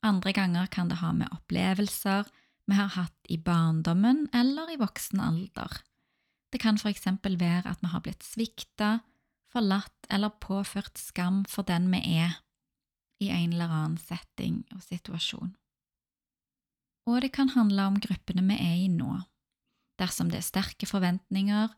Andre 0.03 0.33
ganger 0.33 0.71
kan 0.71 0.89
det 0.89 1.01
ha 1.03 1.11
med 1.13 1.29
opplevelser 1.35 2.31
vi 2.69 2.77
har 2.77 2.93
hatt 2.95 3.29
i 3.29 3.37
barndommen 3.37 4.27
eller 4.33 4.71
i 4.71 4.79
voksen 4.79 5.19
alder. 5.19 5.81
Det 6.51 6.61
kan 6.63 6.79
for 6.79 6.91
eksempel 6.91 7.37
være 7.39 7.69
at 7.69 7.81
vi 7.83 7.91
har 7.91 8.03
blitt 8.03 8.23
svikta, 8.25 9.01
forlatt 9.51 10.07
eller 10.09 10.33
påført 10.39 10.99
skam 10.99 11.43
for 11.49 11.67
den 11.67 11.89
vi 11.91 12.01
er, 12.21 12.37
i 13.21 13.29
en 13.29 13.53
eller 13.53 13.71
annen 13.71 13.99
setting 14.01 14.63
og 14.75 14.83
situasjon. 14.85 15.53
Og 17.09 17.21
det 17.23 17.31
kan 17.35 17.53
handle 17.55 17.87
om 17.89 18.01
gruppene 18.01 18.43
vi 18.49 18.57
er 18.61 18.77
i 18.83 18.89
nå, 18.91 19.21
dersom 20.01 20.29
det 20.33 20.41
er 20.41 20.49
sterke 20.49 20.89
forventninger 20.89 21.73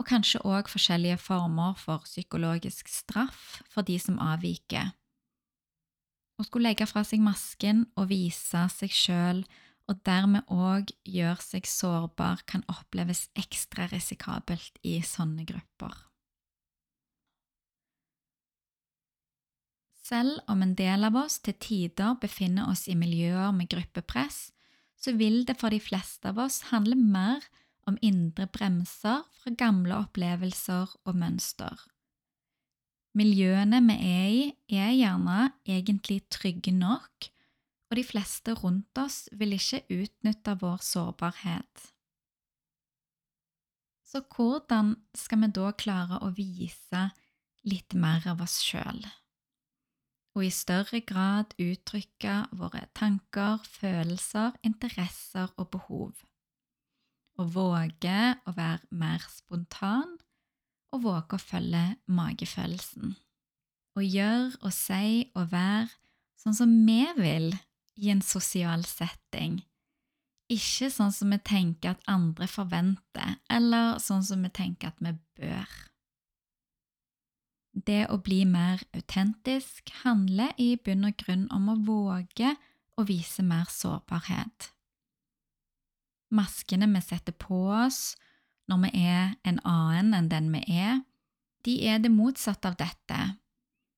og 0.00 0.08
kanskje 0.08 0.40
òg 0.48 0.70
forskjellige 0.72 1.20
former 1.20 1.76
for 1.80 2.04
psykologisk 2.08 2.88
straff 2.88 3.60
for 3.68 3.84
de 3.84 3.98
som 4.00 4.20
avviker 4.20 4.92
å 6.42 6.46
skulle 6.46 6.72
legge 6.72 6.88
fra 6.90 7.04
seg 7.06 7.22
masken 7.22 7.84
og 7.94 8.08
vise 8.10 8.64
seg 8.74 8.94
sjøl, 8.94 9.44
og 9.90 9.98
dermed 10.06 10.48
òg 10.50 10.92
gjøre 11.06 11.42
seg 11.42 11.68
sårbar, 11.68 12.42
kan 12.46 12.64
oppleves 12.70 13.28
ekstra 13.38 13.88
risikabelt 13.90 14.78
i 14.86 15.00
sånne 15.06 15.46
grupper. 15.46 15.94
Selv 20.12 20.42
om 20.52 20.60
en 20.60 20.74
del 20.76 21.06
av 21.08 21.14
oss 21.16 21.38
til 21.40 21.54
tider 21.56 22.18
befinner 22.20 22.68
oss 22.68 22.84
i 22.90 22.94
miljøer 22.98 23.54
med 23.56 23.70
gruppepress, 23.72 24.50
så 25.00 25.14
vil 25.16 25.46
det 25.48 25.54
for 25.56 25.72
de 25.72 25.78
fleste 25.80 26.28
av 26.28 26.40
oss 26.42 26.58
handle 26.68 26.98
mer 27.00 27.46
om 27.88 27.96
indre 28.04 28.44
bremser 28.52 29.22
fra 29.40 29.52
gamle 29.56 29.96
opplevelser 29.96 30.92
og 31.08 31.16
mønster. 31.16 31.80
Miljøene 33.16 33.80
vi 33.86 33.96
er 34.10 34.28
i, 34.34 34.42
er 34.68 34.92
gjerne 34.98 35.38
egentlig 35.64 36.18
trygge 36.28 36.76
nok, 36.76 37.30
og 37.88 37.96
de 37.96 38.04
fleste 38.04 38.52
rundt 38.60 39.00
oss 39.00 39.30
vil 39.32 39.56
ikke 39.56 39.80
utnytte 39.96 40.58
vår 40.60 40.84
sårbarhet. 40.90 41.88
Så 44.12 44.20
hvordan 44.28 44.94
skal 45.16 45.40
vi 45.46 45.52
da 45.56 45.72
klare 45.72 46.20
å 46.20 46.32
vise 46.36 47.08
litt 47.64 47.96
mer 47.96 48.28
av 48.28 48.44
oss 48.44 48.60
sjøl? 48.60 49.04
Og 50.32 50.46
i 50.46 50.50
større 50.54 51.02
grad 51.04 51.52
uttrykke 51.60 52.36
våre 52.56 52.86
tanker, 52.96 53.60
følelser, 53.68 54.56
interesser 54.64 55.52
og 55.60 55.68
behov. 55.74 56.12
Å 57.36 57.44
våge 57.48 58.20
å 58.46 58.54
være 58.56 58.88
mer 58.96 59.24
spontan 59.32 60.16
og 60.92 61.04
våge 61.04 61.36
å 61.36 61.42
følge 61.42 61.84
magefølelsen. 62.08 63.14
Å 63.96 64.00
gjøre 64.00 64.56
og 64.62 64.72
si 64.72 65.28
og 65.36 65.52
være 65.52 65.90
sånn 66.40 66.56
som 66.56 66.72
vi 66.86 67.02
vil 67.18 67.52
i 68.00 68.10
en 68.12 68.24
sosial 68.24 68.84
setting. 68.88 69.60
Ikke 70.52 70.88
sånn 70.92 71.12
som 71.14 71.32
vi 71.32 71.38
tenker 71.44 71.94
at 71.94 72.04
andre 72.10 72.48
forventer, 72.50 73.38
eller 73.52 73.98
sånn 74.02 74.24
som 74.26 74.42
vi 74.44 74.52
tenker 74.52 74.92
at 74.92 75.00
vi 75.00 75.14
bør. 75.40 75.76
Det 77.72 78.04
å 78.12 78.18
bli 78.20 78.42
mer 78.44 78.82
autentisk 78.92 79.88
handler 80.02 80.52
i 80.60 80.74
bunn 80.76 81.06
og 81.08 81.16
grunn 81.16 81.46
om 81.54 81.70
å 81.72 81.78
våge 81.86 82.52
å 83.00 83.04
vise 83.08 83.42
mer 83.42 83.70
sårbarhet. 83.72 84.68
Maskene 86.32 86.88
vi 86.92 87.00
setter 87.04 87.32
på 87.32 87.64
oss, 87.72 88.14
når 88.68 88.84
vi 88.84 88.90
er 89.04 89.32
en 89.48 89.60
annen 89.68 90.12
enn 90.16 90.28
den 90.28 90.50
vi 90.52 90.62
er, 90.68 91.00
de 91.64 91.78
er 91.88 92.00
det 92.02 92.12
motsatte 92.12 92.72
av 92.72 92.76
dette. 92.80 93.18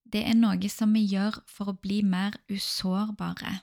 Det 0.05 0.23
er 0.23 0.37
noe 0.39 0.71
som 0.71 0.93
vi 0.95 1.03
gjør 1.11 1.41
for 1.51 1.73
å 1.73 1.79
bli 1.79 2.03
mer 2.07 2.37
usårbare. 2.51 3.61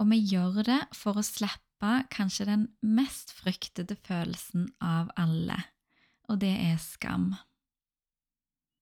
Og 0.00 0.10
vi 0.10 0.18
gjør 0.32 0.62
det 0.66 0.80
for 0.96 1.16
å 1.16 1.24
slippe 1.24 1.92
kanskje 2.12 2.48
den 2.48 2.66
mest 2.84 3.32
fryktede 3.36 3.96
følelsen 4.04 4.68
av 4.84 5.12
alle, 5.16 5.56
og 6.28 6.42
det 6.44 6.52
er 6.52 6.76
skam. 6.82 7.32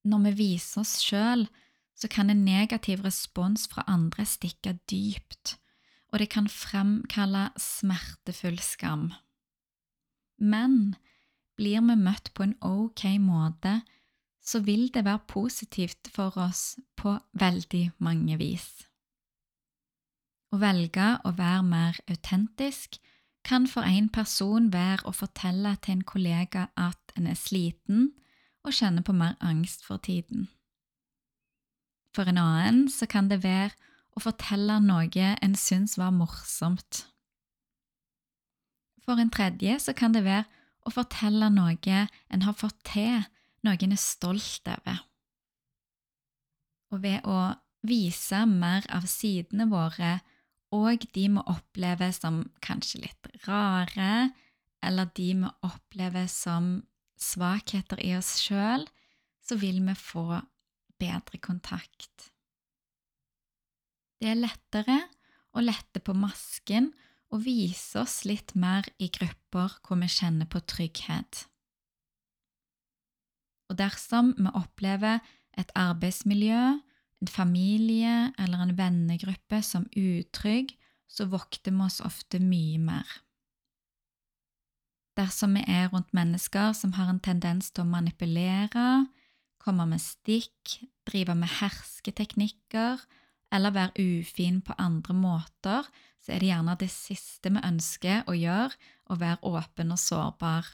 Når 0.05 0.25
vi 0.29 0.33
viser 0.39 0.83
oss 0.83 0.99
sjøl, 1.05 1.47
så 1.95 2.09
kan 2.09 2.31
en 2.33 2.45
negativ 2.45 3.03
respons 3.05 3.67
fra 3.69 3.85
andre 3.91 4.25
stikke 4.25 4.79
dypt, 4.89 5.59
og 6.11 6.23
det 6.23 6.31
kan 6.33 6.49
fremkalle 6.49 7.51
smertefull 7.61 8.59
skam. 8.65 9.11
Men 10.41 10.97
blir 11.61 11.85
vi 11.85 11.97
møtt 12.01 12.33
på 12.35 12.47
en 12.47 12.57
ok 12.65 13.05
måte, 13.21 13.83
så 14.41 14.63
vil 14.65 14.89
det 14.95 15.05
være 15.05 15.27
positivt 15.29 16.09
for 16.15 16.37
oss 16.41 16.79
på 16.97 17.19
veldig 17.37 17.91
mange 18.01 18.39
vis. 18.41 18.71
Å 20.51 20.59
velge 20.59 21.13
å 21.29 21.35
være 21.37 21.63
mer 21.63 22.01
autentisk 22.11 22.97
kan 23.47 23.69
for 23.69 23.87
en 23.87 24.09
person 24.13 24.73
være 24.73 25.07
å 25.07 25.13
fortelle 25.15 25.77
til 25.85 25.99
en 25.99 26.09
kollega 26.09 26.67
at 26.77 27.15
en 27.17 27.29
er 27.31 27.39
sliten 27.39 28.11
og 28.67 28.75
kjenner 28.77 29.05
på 29.07 29.15
mer 29.17 29.37
angst 29.41 29.85
for 29.87 30.03
tiden. 30.03 30.49
For 32.15 32.29
en 32.29 32.41
annen 32.41 32.89
så 32.91 33.07
kan 33.07 33.31
det 33.31 33.43
være 33.45 33.73
å 34.19 34.23
fortelle 34.23 34.81
noe 34.83 35.31
en 35.41 35.55
syns 35.57 35.97
var 36.01 36.11
morsomt 36.13 37.05
for 39.11 39.21
en 39.21 39.33
tredje 39.33 39.79
så 39.83 39.95
kan 39.97 40.15
det 40.15 40.25
være 40.27 40.47
å 40.87 40.93
fortelle 40.95 41.51
noe 41.53 42.05
en 42.31 42.45
har 42.47 42.57
fått 42.57 42.79
til, 42.93 43.25
noe 43.67 43.81
en 43.83 43.97
er 43.97 44.01
stolt 44.01 44.71
over. 44.71 45.01
Og 46.95 47.03
ved 47.03 47.27
å 47.27 47.41
vise 47.87 48.45
mer 48.47 48.87
av 48.93 49.09
sidene 49.11 49.67
våre, 49.71 50.21
og 50.71 51.03
de 51.17 51.27
vi 51.35 51.43
opplever 51.51 52.13
som 52.15 52.45
kanskje 52.63 53.03
litt 53.07 53.31
rare, 53.49 54.31
eller 54.87 55.11
de 55.17 55.29
vi 55.43 55.51
opplever 55.67 56.29
som 56.31 56.77
svakheter 57.21 58.01
i 58.05 58.15
oss 58.17 58.39
sjøl, 58.43 58.87
så 59.45 59.59
vil 59.61 59.81
vi 59.85 59.95
få 59.99 60.41
bedre 61.01 61.41
kontakt. 61.43 62.31
Det 64.21 64.33
er 64.33 64.41
lettere 64.41 64.99
å 65.57 65.63
lette 65.65 66.03
på 66.05 66.15
masken 66.15 66.91
og 67.31 67.45
vise 67.47 68.01
oss 68.03 68.25
litt 68.29 68.55
mer 68.59 68.87
i 68.99 69.09
grupper 69.13 69.79
hvor 69.87 69.99
vi 70.03 70.11
kjenner 70.11 70.49
på 70.51 70.61
trygghet. 70.69 71.47
Og 73.71 73.79
dersom 73.79 74.35
vi 74.37 74.51
opplever 74.59 75.23
et 75.59 75.71
arbeidsmiljø, 75.79 76.63
en 77.21 77.31
familie 77.31 78.31
eller 78.41 78.65
en 78.65 78.77
vennegruppe 78.79 79.61
som 79.63 79.87
utrygg, 79.97 80.75
så 81.11 81.27
vokter 81.31 81.75
vi 81.75 81.87
oss 81.87 82.01
ofte 82.07 82.41
mye 82.43 82.79
mer. 82.83 83.07
Dersom 85.21 85.59
vi 85.59 85.65
er 85.69 85.91
rundt 85.93 86.15
mennesker 86.17 86.73
som 86.77 86.95
har 86.97 87.11
en 87.13 87.21
tendens 87.21 87.69
til 87.75 87.85
å 87.85 87.91
manipulere, 87.91 89.05
komme 89.61 89.85
med 89.91 90.01
stikk, 90.01 90.79
drive 91.05 91.35
med 91.37 91.51
hersketeknikker 91.59 93.03
eller 93.53 93.75
være 93.75 94.01
ufin 94.01 94.63
på 94.65 94.77
andre 94.81 95.17
måter, 95.17 95.89
så 96.25 96.33
er 96.33 96.41
det 96.41 96.51
gjerne 96.53 96.77
det 96.81 96.89
siste 96.93 97.53
vi 97.53 97.65
ønsker 97.67 98.29
å 98.31 98.37
gjøre, 98.37 98.79
å 99.13 99.19
være 99.21 99.51
åpen 99.51 99.93
og 99.93 100.01
sårbar. 100.01 100.71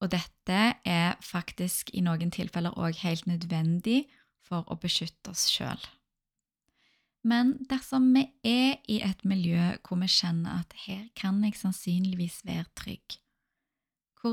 Og 0.00 0.12
dette 0.12 0.62
er 0.86 1.20
faktisk 1.24 1.92
i 1.92 2.04
noen 2.04 2.32
tilfeller 2.32 2.76
òg 2.80 2.96
helt 3.02 3.28
nødvendig 3.28 4.06
for 4.46 4.64
å 4.72 4.78
beskytte 4.80 5.34
oss 5.34 5.48
sjøl. 5.52 5.80
Men 7.26 7.56
dersom 7.68 8.12
vi 8.14 8.24
er 8.46 8.76
i 8.88 9.00
et 9.02 9.24
miljø 9.26 9.74
hvor 9.82 9.98
vi 10.00 10.08
kjenner 10.12 10.62
at 10.62 10.76
her 10.86 11.08
kan 11.18 11.42
jeg 11.44 11.58
sannsynligvis 11.58 12.44
være 12.46 12.68
trygg, 12.78 13.16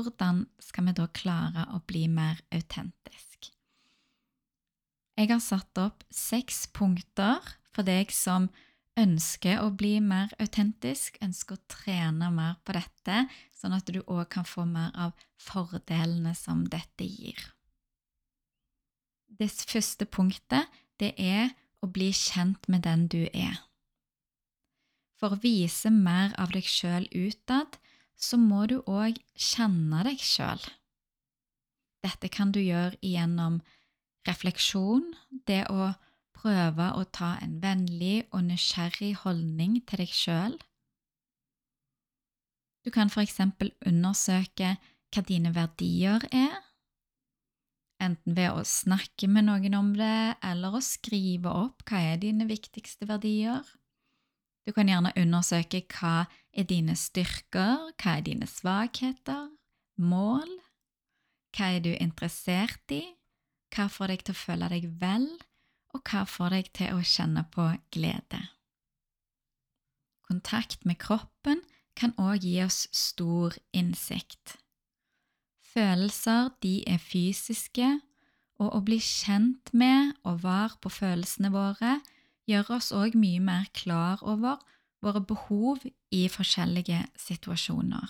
hvordan 0.02 0.44
skal 0.62 0.88
vi 0.88 0.96
da 0.96 1.06
klare 1.14 1.68
å 1.74 1.80
bli 1.86 2.06
mer 2.10 2.40
autentisk? 2.54 3.50
Jeg 5.14 5.30
har 5.30 5.42
satt 5.42 5.78
opp 5.78 6.02
seks 6.10 6.64
punkter 6.74 7.42
for 7.74 7.86
deg 7.86 8.10
som 8.14 8.48
ønsker 8.98 9.60
å 9.62 9.70
bli 9.74 9.98
mer 10.02 10.32
autentisk, 10.42 11.18
ønsker 11.22 11.56
å 11.56 11.66
trene 11.70 12.30
mer 12.34 12.56
på 12.66 12.74
dette, 12.76 13.24
sånn 13.54 13.74
at 13.76 13.90
du 13.90 14.00
òg 14.02 14.26
kan 14.34 14.46
få 14.46 14.66
mer 14.66 14.90
av 14.94 15.14
fordelene 15.40 16.34
som 16.38 16.64
dette 16.70 17.06
gir. 17.06 17.38
Det 19.34 19.50
første 19.50 20.06
punktet, 20.06 20.70
det 21.02 21.14
er 21.18 21.50
å 21.82 21.90
bli 21.90 22.12
kjent 22.14 22.68
med 22.70 22.84
den 22.86 23.08
du 23.10 23.24
er. 23.32 23.58
For 25.18 25.34
å 25.34 25.40
vise 25.42 25.90
mer 25.90 26.34
av 26.38 26.54
deg 26.54 26.66
sjøl 26.68 27.08
utad, 27.10 27.78
så 28.16 28.38
må 28.40 28.64
du 28.70 28.78
òg 28.86 29.18
kjenne 29.34 30.02
deg 30.06 30.20
sjøl. 30.22 30.62
Dette 32.04 32.28
kan 32.28 32.52
du 32.52 32.60
gjøre 32.60 32.98
gjennom 33.02 33.60
refleksjon, 34.28 35.12
det 35.48 35.64
å 35.72 35.92
prøve 36.36 36.90
å 36.98 37.04
ta 37.08 37.34
en 37.44 37.58
vennlig 37.62 38.26
og 38.30 38.44
nysgjerrig 38.50 39.14
holdning 39.22 39.78
til 39.88 40.04
deg 40.04 40.12
sjøl. 40.12 40.56
Du 42.84 42.92
kan 42.92 43.08
eksempel 43.08 43.72
undersøke 43.88 44.74
hva 45.14 45.22
dine 45.24 45.54
verdier 45.56 46.26
er, 46.34 46.58
enten 48.02 48.36
ved 48.36 48.50
å 48.52 48.64
snakke 48.68 49.30
med 49.30 49.46
noen 49.46 49.76
om 49.78 49.92
det, 49.96 50.36
eller 50.44 50.76
å 50.76 50.84
skrive 50.84 51.48
opp 51.64 51.86
hva 51.88 52.02
er 52.10 52.20
dine 52.20 52.44
viktigste 52.50 53.08
verdier. 53.08 53.64
Du 54.68 54.72
kan 54.76 54.88
gjerne 54.90 55.14
undersøke 55.16 55.80
hva 55.94 56.26
er 56.54 56.68
dine 56.70 56.94
styrker, 56.96 57.90
hva 57.98 58.16
er 58.18 58.24
dine 58.26 58.46
svakheter, 58.48 59.50
mål, 59.98 60.48
hva 61.54 61.74
er 61.76 61.84
du 61.84 61.92
interessert 61.94 62.94
i, 62.94 63.02
hva 63.74 63.88
får 63.90 64.12
deg 64.12 64.24
til 64.24 64.34
å 64.34 64.40
føle 64.40 64.70
deg 64.70 64.88
vel, 65.00 65.28
og 65.94 66.02
hva 66.10 66.24
får 66.26 66.56
deg 66.56 66.72
til 66.74 66.96
å 66.96 67.06
kjenne 67.06 67.44
på 67.54 67.68
glede? 67.94 68.40
Kontakt 70.24 70.86
med 70.88 70.98
kroppen 71.02 71.62
kan 71.98 72.14
òg 72.18 72.46
gi 72.46 72.56
oss 72.64 72.86
stor 72.94 73.54
innsikt. 73.76 74.56
Følelser 75.74 76.50
de 76.62 76.80
er 76.90 77.02
fysiske, 77.02 77.98
og 78.62 78.70
å 78.76 78.80
bli 78.86 79.00
kjent 79.02 79.72
med 79.74 80.14
og 80.22 80.44
var 80.44 80.76
på 80.82 80.90
følelsene 80.92 81.50
våre 81.50 81.98
gjør 82.50 82.76
oss 82.76 82.92
òg 82.94 83.16
mye 83.18 83.40
mer 83.42 83.66
klar 83.74 84.22
over 84.22 84.62
våre 85.04 85.20
behov 85.24 85.84
i 86.10 86.24
forskjellige 86.32 87.00
situasjoner. 87.20 88.08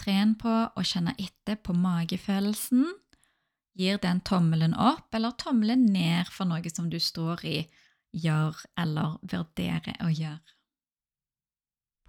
Tren 0.00 0.34
på 0.40 0.50
å 0.50 0.84
kjenne 0.86 1.14
etter 1.20 1.58
på 1.60 1.74
magefølelsen 1.76 2.86
gir 3.80 4.00
den 4.02 4.22
tommelen 4.26 4.74
opp 4.74 5.14
eller 5.14 5.36
tommelen 5.38 5.84
ned 5.92 6.30
for 6.32 6.48
noe 6.48 6.72
som 6.72 6.88
du 6.90 6.98
står 7.00 7.44
i, 7.48 7.58
gjør 8.16 8.56
eller 8.80 9.18
vurderer 9.22 10.00
å 10.02 10.10
gjøre. 10.10 10.56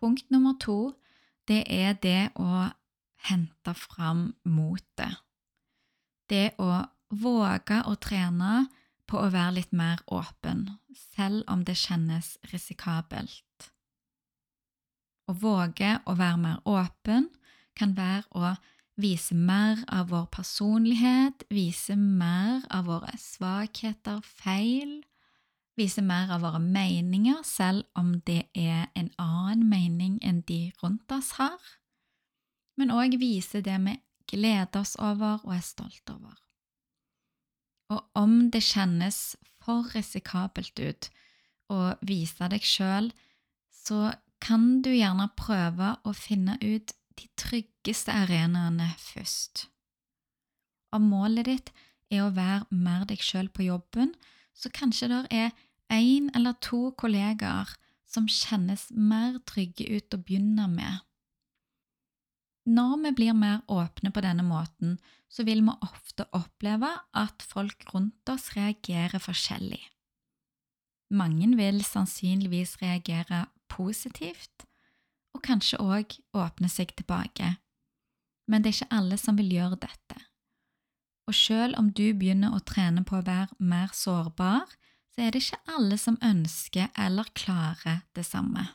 Punkt 0.01 0.31
nummer 0.33 0.55
to, 0.57 0.95
det 1.45 1.61
er 1.69 1.93
det 2.01 2.31
å 2.41 2.71
hente 3.27 3.73
fram 3.77 4.31
motet. 4.49 5.19
Det 6.29 6.55
å 6.57 6.71
våge 7.11 7.81
å 7.85 7.93
trene 8.01 8.63
på 9.11 9.19
å 9.19 9.31
være 9.33 9.57
litt 9.59 9.73
mer 9.75 9.99
åpen, 10.07 10.69
selv 10.95 11.43
om 11.51 11.65
det 11.67 11.75
kjennes 11.75 12.37
risikabelt. 12.53 13.71
Å 15.27 15.35
våge 15.35 15.97
å 16.07 16.15
være 16.19 16.39
mer 16.39 16.61
åpen 16.67 17.27
kan 17.77 17.95
være 17.97 18.23
å 18.31 18.53
vise 19.01 19.35
mer 19.35 19.81
av 19.91 20.09
vår 20.11 20.27
personlighet, 20.35 21.45
vise 21.51 21.95
mer 21.95 22.63
av 22.71 22.87
våre 22.87 23.13
svakheter, 23.19 24.21
feil, 24.23 25.01
vise 25.79 26.03
mer 26.05 26.31
av 26.35 26.45
våre 26.45 26.61
meninger, 26.63 27.41
selv 27.47 27.83
om 27.97 28.13
det 28.27 28.45
er 28.55 28.87
en 28.95 29.11
annen 29.19 29.65
mening 29.67 30.19
enn 30.23 30.43
de 30.47 30.69
rundt 30.83 31.11
oss 31.15 31.33
har, 31.39 31.59
men 32.79 32.93
òg 32.95 33.17
vise 33.19 33.63
det 33.63 33.79
vi 33.83 33.97
gleder 34.31 34.83
oss 34.83 34.95
over 34.99 35.43
og 35.43 35.55
er 35.55 35.65
stolt 35.65 36.13
over. 36.13 36.37
Og 37.91 38.03
om 38.15 38.35
det 38.53 38.63
kjennes 38.63 39.35
for 39.61 39.89
risikabelt 39.95 40.79
ut 40.79 41.09
å 41.71 41.93
vise 42.07 42.47
deg 42.51 42.63
sjøl, 42.65 43.11
så 43.71 44.13
kan 44.41 44.81
du 44.85 44.89
gjerne 44.93 45.27
prøve 45.37 45.95
å 46.07 46.13
finne 46.17 46.57
ut 46.61 46.95
de 47.19 47.27
tryggeste 47.37 48.13
arenaene 48.15 48.93
først. 48.99 49.67
Om 50.95 51.11
målet 51.11 51.47
ditt 51.47 51.71
er 52.11 52.25
å 52.25 52.33
være 52.35 52.65
mer 52.71 53.05
deg 53.07 53.21
sjøl 53.23 53.51
på 53.53 53.67
jobben, 53.67 54.15
så 54.53 54.71
kanskje 54.73 55.11
det 55.11 55.21
er 55.31 55.53
én 55.91 56.31
eller 56.35 56.57
to 56.63 56.89
kollegaer 56.99 57.69
som 58.07 58.27
kjennes 58.27 58.89
mer 58.91 59.37
trygge 59.47 59.87
ut 59.87 60.15
å 60.15 60.19
begynne 60.19 60.67
med. 60.71 60.99
Når 62.69 62.97
vi 63.03 63.11
blir 63.17 63.33
mer 63.33 63.61
åpne 63.67 64.11
på 64.13 64.21
denne 64.21 64.43
måten, 64.45 64.99
så 65.31 65.43
vil 65.47 65.63
vi 65.65 65.73
ofte 65.81 66.27
oppleve 66.37 66.89
at 67.17 67.41
folk 67.41 67.87
rundt 67.93 68.29
oss 68.29 68.51
reagerer 68.55 69.21
forskjellig. 69.21 69.81
Mange 71.11 71.49
vil 71.57 71.81
sannsynligvis 71.83 72.77
reagere 72.81 73.45
positivt, 73.71 74.67
og 75.33 75.41
kanskje 75.43 75.79
òg 75.81 76.17
åpne 76.37 76.69
seg 76.69 76.93
tilbake. 76.95 77.55
Men 78.47 78.61
det 78.61 78.71
er 78.71 78.77
ikke 78.77 78.97
alle 78.99 79.17
som 79.17 79.39
vil 79.39 79.51
gjøre 79.55 79.79
dette. 79.81 80.19
Og 81.27 81.35
selv 81.35 81.79
om 81.79 81.89
du 81.95 82.11
begynner 82.17 82.53
å 82.53 82.63
trene 82.67 83.03
på 83.07 83.17
å 83.17 83.25
være 83.25 83.55
mer 83.59 83.91
sårbar, 83.95 84.67
så 85.11 85.25
er 85.25 85.33
det 85.33 85.43
ikke 85.43 85.75
alle 85.75 85.97
som 85.99 86.19
ønsker 86.23 86.91
eller 86.99 87.31
klarer 87.35 88.03
det 88.15 88.25
samme. 88.27 88.67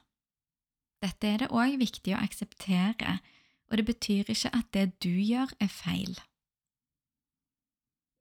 Dette 1.05 1.29
er 1.29 1.43
det 1.43 1.53
òg 1.53 1.77
viktig 1.81 2.15
å 2.17 2.23
akseptere, 2.25 3.19
og 3.71 3.79
det 3.79 3.87
betyr 3.89 4.31
ikke 4.31 4.53
at 4.55 4.73
det 4.75 4.87
du 5.03 5.11
gjør, 5.11 5.53
er 5.61 5.71
feil. 5.73 6.19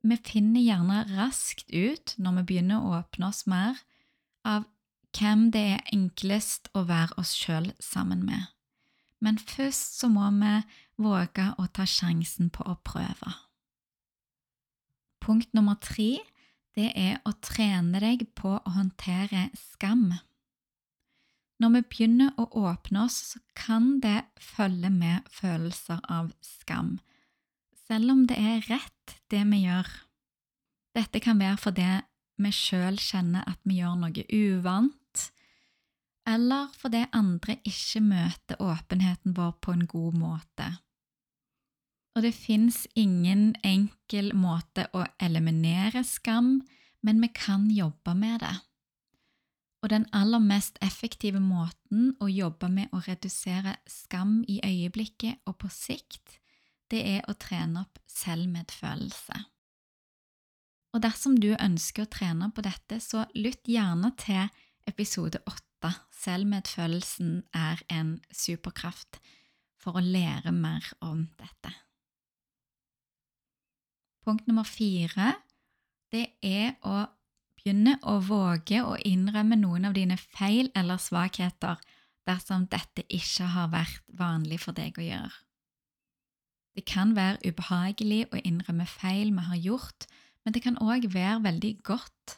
Vi 0.05 0.17
finner 0.21 0.62
gjerne 0.62 1.03
raskt 1.17 1.71
ut, 1.73 2.13
når 2.21 2.39
vi 2.39 2.47
begynner 2.51 2.81
å 2.81 2.99
åpne 2.99 3.29
oss 3.31 3.45
mer, 3.49 3.79
av 4.45 4.67
hvem 5.17 5.49
det 5.53 5.63
er 5.75 5.88
enklest 5.95 6.69
å 6.77 6.84
være 6.86 7.17
oss 7.21 7.34
sjøl 7.34 7.71
sammen 7.81 8.25
med. 8.27 8.51
Men 9.23 9.39
først 9.41 9.97
så 9.97 10.10
må 10.12 10.27
vi 10.36 10.53
våge 11.01 11.47
å 11.58 11.65
ta 11.73 11.88
sjansen 11.89 12.51
på 12.53 12.65
å 12.67 12.77
prøve. 12.86 13.34
Punkt 15.25 15.55
nummer 15.58 15.79
tre 15.81 16.19
det 16.77 16.91
er 16.99 17.17
å 17.25 17.31
trene 17.41 18.01
deg 18.03 18.27
på 18.38 18.51
å 18.60 18.73
håndtere 18.75 19.47
skam. 19.58 20.12
Når 21.61 21.71
vi 21.71 21.81
begynner 21.87 22.33
å 22.41 22.49
åpne 22.67 23.05
oss, 23.05 23.17
så 23.31 23.39
kan 23.55 23.99
det 24.03 24.25
følge 24.41 24.89
med 24.91 25.27
følelser 25.31 26.01
av 26.11 26.33
skam, 26.43 26.97
selv 27.87 28.11
om 28.11 28.25
det 28.27 28.37
er 28.41 28.65
rett, 28.67 29.15
det 29.31 29.43
vi 29.47 29.63
gjør. 29.63 29.87
Dette 30.95 31.21
kan 31.23 31.39
være 31.39 31.59
fordi 31.61 31.87
vi 32.41 32.51
sjøl 32.51 32.99
kjenner 32.99 33.45
at 33.47 33.61
vi 33.63 33.79
gjør 33.79 33.95
noe 34.01 34.25
uvant, 34.35 35.25
eller 36.25 36.71
fordi 36.75 37.05
andre 37.15 37.59
ikke 37.63 38.01
møter 38.03 38.61
åpenheten 38.63 39.35
vår 39.37 39.53
på 39.61 39.75
en 39.75 39.85
god 39.87 40.17
måte. 40.19 40.69
Og 42.15 42.23
det 42.23 42.33
fins 42.35 42.85
ingen 42.95 43.53
enkel 43.63 44.31
måte 44.39 44.87
å 44.95 45.03
eliminere 45.21 46.03
skam, 46.07 46.57
men 47.03 47.19
vi 47.21 47.29
kan 47.35 47.67
jobbe 47.71 48.15
med 48.17 48.39
det. 48.41 48.55
Og 49.85 49.91
den 49.93 50.07
aller 50.17 50.41
mest 50.41 50.79
effektive 50.81 51.37
måten 51.37 52.15
å 52.17 52.25
jobbe 52.25 52.71
med 52.73 52.89
å 52.89 53.03
redusere 53.05 53.75
skam 53.85 54.39
i 54.49 54.57
øyeblikket 54.65 55.45
og 55.45 55.59
på 55.61 55.69
sikt, 55.69 56.39
det 56.89 57.03
er 57.05 57.27
å 57.29 57.35
trene 57.37 57.83
opp 57.83 57.99
selvmedfølelse. 58.09 59.37
Og 60.95 61.03
dersom 61.05 61.35
du 61.37 61.51
ønsker 61.53 62.07
å 62.07 62.09
trene 62.09 62.49
på 62.49 62.65
dette, 62.65 62.97
så 62.97 63.27
lytt 63.37 63.69
gjerne 63.69 64.09
til 64.17 64.49
episode 64.89 65.43
åtte 65.45 65.93
Selvmedfølelsen 66.17 67.43
er 67.53 67.83
en 67.93 68.15
superkraft 68.33 69.19
for 69.77 69.99
å 69.99 70.01
lære 70.01 70.49
mer 70.55 70.87
om 71.05 71.27
dette. 71.37 71.73
Punkt 74.25 74.47
nummer 74.49 74.65
fire 74.65 75.35
det 76.09 76.31
er 76.41 76.73
å 76.81 77.03
begynne 77.65 77.95
å 78.06 78.19
våge 78.21 78.84
å 78.86 78.93
innrømme 79.01 79.58
noen 79.58 79.88
av 79.89 79.95
dine 79.97 80.19
feil 80.21 80.67
eller 80.78 81.01
svakheter 81.01 81.80
dersom 82.30 82.67
dette 82.69 83.01
ikke 83.10 83.47
har 83.56 83.71
vært 83.73 84.04
vanlig 84.13 84.60
for 84.62 84.78
deg 84.78 84.93
å 85.01 85.06
gjøre. 85.06 85.34
Det 86.78 86.84
kan 86.86 87.15
være 87.17 87.41
ubehagelig 87.49 88.28
å 88.30 88.41
innrømme 88.43 88.86
feil 88.86 89.32
vi 89.34 89.45
har 89.47 89.62
gjort, 89.63 90.06
men 90.43 90.54
det 90.54 90.62
kan 90.62 90.78
òg 90.78 91.08
være 91.10 91.41
veldig 91.41 91.71
godt. 91.88 92.36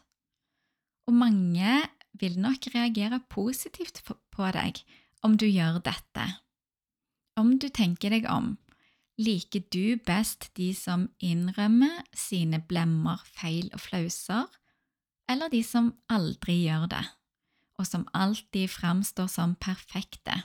Og 1.10 1.18
mange 1.20 1.82
vil 2.16 2.38
nok 2.40 2.70
reagere 2.72 3.20
positivt 3.28 4.00
på 4.08 4.52
deg 4.56 4.80
om 5.28 5.36
du 5.36 5.48
gjør 5.50 5.82
dette. 5.84 6.24
Om 7.36 7.58
du 7.60 7.68
tenker 7.68 8.16
deg 8.16 8.30
om, 8.32 8.56
liker 9.20 9.66
du 9.74 10.00
best 10.08 10.54
de 10.56 10.72
som 10.78 11.10
innrømmer 11.20 12.00
sine 12.16 12.62
blemmer, 12.64 13.20
feil 13.36 13.68
og 13.74 13.84
flauser, 13.84 14.48
eller 15.30 15.52
de 15.52 15.62
som 15.64 15.92
aldri 16.10 16.62
gjør 16.66 16.88
det, 16.92 17.04
og 17.78 17.88
som 17.88 18.08
alltid 18.14 18.70
framstår 18.72 19.30
som 19.32 19.56
perfekte? 19.60 20.44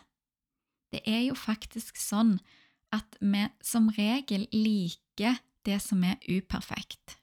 Det 0.93 1.01
er 1.09 1.25
jo 1.29 1.37
faktisk 1.39 1.97
sånn 1.97 2.37
at 2.93 3.17
vi 3.21 3.47
som 3.65 3.89
regel 3.97 4.45
liker 4.53 5.41
det 5.65 5.79
som 5.81 6.03
er 6.05 6.21
uperfekt. 6.29 7.17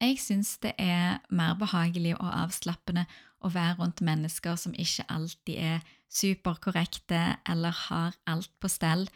Jeg 0.00 0.16
syns 0.18 0.54
det 0.64 0.72
er 0.80 1.20
mer 1.28 1.58
behagelig 1.60 2.14
og 2.16 2.30
avslappende 2.32 3.04
å 3.44 3.50
være 3.52 3.76
rundt 3.82 4.00
mennesker 4.04 4.56
som 4.56 4.72
ikke 4.72 5.04
alltid 5.12 5.60
er 5.60 5.84
superkorrekte 6.10 7.20
eller 7.48 7.76
har 7.86 8.16
alt 8.28 8.50
på 8.60 8.70
stell. 8.72 9.06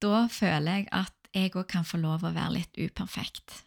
Da 0.00 0.24
føler 0.32 0.80
jeg 0.80 0.88
at 0.96 1.30
jeg 1.34 1.52
òg 1.54 1.68
kan 1.68 1.86
få 1.86 2.00
lov 2.00 2.24
å 2.24 2.32
være 2.32 2.56
litt 2.56 2.80
uperfekt. 2.80 3.60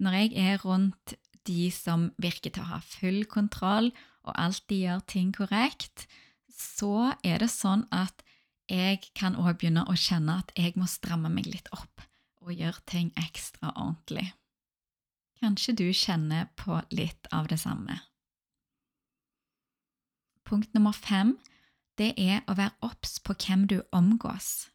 Når 0.00 0.16
jeg 0.16 0.32
er 0.40 0.62
rundt 0.64 1.14
de 1.46 1.68
som 1.74 2.08
virker 2.20 2.54
til 2.54 2.64
å 2.64 2.72
ha 2.72 2.80
full 2.84 3.24
kontroll 3.28 3.90
og 4.24 4.34
alltid 4.36 4.84
gjør 4.86 5.06
ting 5.12 5.32
korrekt, 5.36 6.06
så 6.48 7.12
er 7.24 7.40
det 7.42 7.50
sånn 7.52 7.86
at 7.92 8.24
jeg 8.70 9.02
kan 9.18 9.36
òg 9.36 9.58
begynne 9.58 9.84
å 9.90 9.96
kjenne 9.98 10.38
at 10.40 10.52
jeg 10.56 10.76
må 10.78 10.86
stramme 10.88 11.30
meg 11.32 11.48
litt 11.50 11.68
opp 11.74 12.04
og 12.40 12.52
gjøre 12.54 12.84
ting 12.88 13.10
ekstra 13.20 13.72
ordentlig. 13.74 14.30
Kanskje 15.40 15.74
du 15.76 15.86
kjenner 15.96 16.48
på 16.56 16.78
litt 16.92 17.28
av 17.32 17.48
det 17.50 17.58
samme. 17.60 17.96
Punkt 20.48 20.72
nummer 20.76 20.96
fem 20.96 21.36
det 22.00 22.14
er 22.20 22.44
å 22.48 22.56
være 22.56 22.76
obs 22.86 23.18
på 23.24 23.36
hvem 23.36 23.66
du 23.68 23.80
omgås. 23.96 24.70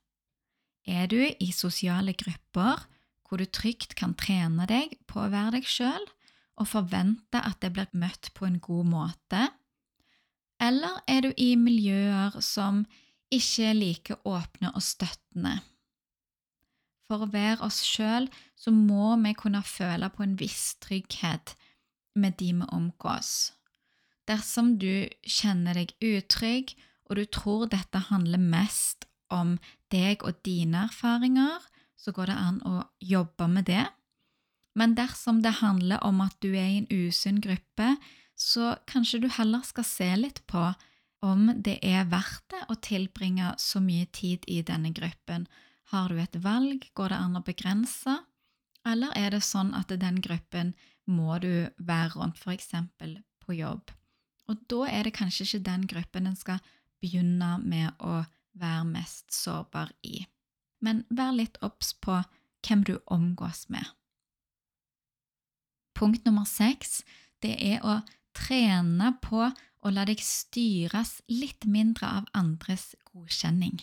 Er 0.86 1.08
du 1.10 1.18
i 1.22 1.50
sosiale 1.54 2.14
grupper 2.14 2.84
hvor 3.26 3.42
du 3.42 3.46
trygt 3.50 3.96
kan 4.00 4.14
trene 4.18 4.68
deg 4.70 4.98
på 5.10 5.24
å 5.24 5.32
være 5.34 5.58
deg 5.58 5.70
sjøl 5.70 6.06
og 6.56 6.70
forvente 6.72 7.42
at 7.42 7.60
det 7.64 7.74
blir 7.76 7.90
møtt 7.98 8.32
på 8.38 8.48
en 8.48 8.60
god 8.64 8.88
måte, 8.88 9.48
eller 10.62 11.02
er 11.12 11.26
du 11.26 11.32
i 11.36 11.56
miljøer 11.60 12.38
som 12.40 12.86
ikke 13.34 13.72
er 13.72 13.76
like 13.76 14.16
åpne 14.24 14.72
og 14.72 14.84
støttende. 14.84 15.58
For 17.06 17.26
å 17.26 17.32
være 17.34 17.66
oss 17.68 17.82
sjøl 17.86 18.30
så 18.58 18.72
må 18.74 19.14
vi 19.22 19.36
kunne 19.38 19.62
føle 19.68 20.10
på 20.14 20.24
en 20.26 20.38
viss 20.40 20.78
trygghet 20.82 21.54
med 22.16 22.38
de 22.40 22.54
vi 22.56 22.70
omgås. 22.74 23.52
Dersom 24.26 24.78
du 24.82 25.06
kjenner 25.22 25.78
deg 25.78 25.94
utrygg, 26.02 26.74
og 27.06 27.20
du 27.20 27.26
tror 27.30 27.68
dette 27.70 28.08
handler 28.08 28.42
mest 28.42 29.06
om 29.30 29.58
deg 29.94 30.24
og 30.26 30.40
dine 30.48 30.88
erfaringer, 30.88 31.60
så 31.96 32.12
går 32.16 32.32
det 32.32 32.38
an 32.40 32.60
å 32.68 32.76
jobbe 33.00 33.48
med 33.52 33.68
det. 33.70 33.86
Men 34.76 34.96
dersom 34.98 35.42
det 35.42 35.62
handler 35.62 36.04
om 36.04 36.20
at 36.26 36.36
du 36.44 36.52
er 36.52 36.68
i 36.68 36.82
en 36.82 36.92
usunn 36.92 37.40
gruppe, 37.44 37.96
så 38.36 38.76
kanskje 38.90 39.22
du 39.24 39.30
heller 39.32 39.64
skal 39.64 39.88
se 39.88 40.10
litt 40.20 40.44
på 40.52 40.74
om 41.26 41.48
det 41.64 41.78
er 41.86 42.10
verdt 42.12 42.44
det 42.52 42.62
å 42.70 42.76
tilbringe 42.84 43.54
så 43.62 43.80
mye 43.82 44.06
tid 44.14 44.44
i 44.52 44.60
denne 44.68 44.92
gruppen. 44.94 45.48
Har 45.94 46.12
du 46.12 46.20
et 46.20 46.36
valg, 46.44 46.86
går 46.94 47.14
det 47.14 47.22
an 47.22 47.40
å 47.40 47.46
begrense, 47.46 48.18
eller 48.86 49.16
er 49.18 49.34
det 49.34 49.42
sånn 49.46 49.74
at 49.78 49.94
den 50.02 50.20
gruppen 50.22 50.74
må 51.10 51.40
du 51.42 51.70
være 51.78 52.12
rundt, 52.18 52.42
f.eks. 52.42 52.74
på 53.42 53.58
jobb? 53.58 53.94
Og 54.52 54.62
da 54.70 54.86
er 54.92 55.08
det 55.08 55.16
kanskje 55.18 55.48
ikke 55.48 55.66
den 55.66 55.88
gruppen 55.90 56.30
en 56.30 56.38
skal 56.38 56.62
begynne 57.02 57.56
med 57.64 57.96
å 58.04 58.22
være 58.60 58.86
mest 58.92 59.34
sårbar 59.34 59.92
i. 60.06 60.26
Men 60.84 61.04
vær 61.10 61.34
litt 61.36 61.58
obs 61.66 61.94
på 61.94 62.22
hvem 62.66 62.84
du 62.84 62.98
omgås 63.06 63.68
med. 63.70 63.86
Punkt 65.96 66.26
nummer 66.26 66.48
seks 66.50 67.04
det 67.44 67.56
er 67.64 67.84
å 67.86 68.02
trene 68.36 69.14
på 69.24 69.46
å 69.46 69.92
la 69.94 70.06
deg 70.08 70.22
styres 70.24 71.20
litt 71.30 71.68
mindre 71.70 72.10
av 72.20 72.30
andres 72.34 72.94
godkjenning. 73.12 73.78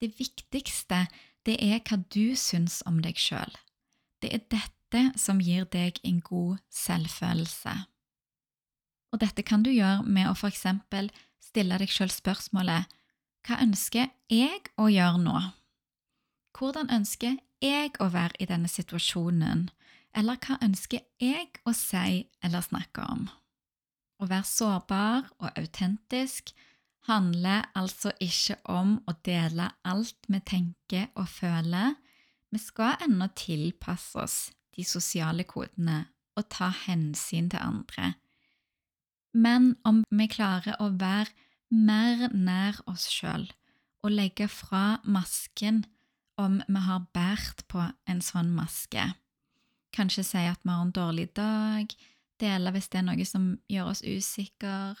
Det 0.00 0.12
viktigste 0.18 1.06
det 1.46 1.58
er 1.62 1.82
hva 1.82 1.98
du 2.14 2.34
syns 2.38 2.80
om 2.86 3.00
deg 3.02 3.18
sjøl. 3.18 3.50
Det 4.22 4.30
er 4.34 4.44
dette 4.50 5.02
som 5.18 5.40
gir 5.42 5.66
deg 5.70 5.98
en 6.06 6.20
god 6.22 6.62
selvfølelse. 6.70 7.74
Og 9.12 9.20
dette 9.20 9.44
kan 9.44 9.64
du 9.66 9.72
gjøre 9.72 10.06
med 10.06 10.30
å 10.30 10.36
eksempel 10.48 11.10
stille 11.42 11.76
deg 11.82 11.90
sjøl 11.92 12.12
spørsmålet 12.12 12.88
Hva 13.42 13.58
ønsker 13.64 14.12
jeg 14.30 14.70
å 14.78 14.86
gjøre 14.88 15.18
nå? 15.20 15.40
Hvordan 16.52 16.90
ønsker 16.92 17.38
jeg 17.62 17.94
å 18.00 18.08
være 18.12 18.36
i 18.42 18.48
denne 18.50 18.68
situasjonen, 18.68 19.68
eller 20.16 20.40
hva 20.44 20.58
ønsker 20.64 21.04
jeg 21.22 21.48
å 21.64 21.72
si 21.76 22.26
eller 22.44 22.64
snakke 22.64 23.04
om? 23.08 23.28
Å 24.22 24.28
være 24.28 24.46
sårbar 24.46 25.30
og 25.40 25.48
autentisk 25.58 26.52
handler 27.08 27.66
altså 27.74 28.12
ikke 28.22 28.58
om 28.70 28.98
å 29.08 29.14
dele 29.26 29.70
alt 29.88 30.28
vi 30.28 30.40
tenker 30.46 31.08
og 31.18 31.30
føler. 31.32 31.96
Vi 32.52 32.60
skal 32.62 33.00
ennå 33.02 33.30
tilpasse 33.34 34.18
oss 34.20 34.36
de 34.76 34.84
sosiale 34.86 35.46
kodene 35.48 36.04
og 36.38 36.46
ta 36.52 36.68
hensyn 36.84 37.48
til 37.52 37.64
andre. 37.64 38.14
Men 39.32 39.72
om 39.88 40.02
vi 40.12 40.28
klarer 40.28 40.76
å 40.80 40.92
være 41.00 41.32
mer 41.72 42.28
nær 42.36 42.78
oss 42.86 43.08
sjøl 43.08 43.48
og 44.04 44.12
legge 44.12 44.48
fra 44.52 45.00
masken 45.08 45.82
om 46.44 46.60
vi 46.66 46.84
har 46.86 47.06
båret 47.14 47.64
på 47.70 47.84
en 48.10 48.22
sånn 48.24 48.52
maske, 48.54 49.04
kanskje 49.94 50.24
si 50.26 50.44
at 50.48 50.62
vi 50.64 50.72
har 50.72 50.84
en 50.84 50.94
dårlig 50.94 51.30
dag, 51.36 51.92
dele 52.42 52.72
hvis 52.74 52.88
det 52.92 53.02
er 53.02 53.06
noe 53.06 53.26
som 53.28 53.52
gjør 53.70 53.92
oss 53.92 54.02
usikre, 54.04 54.94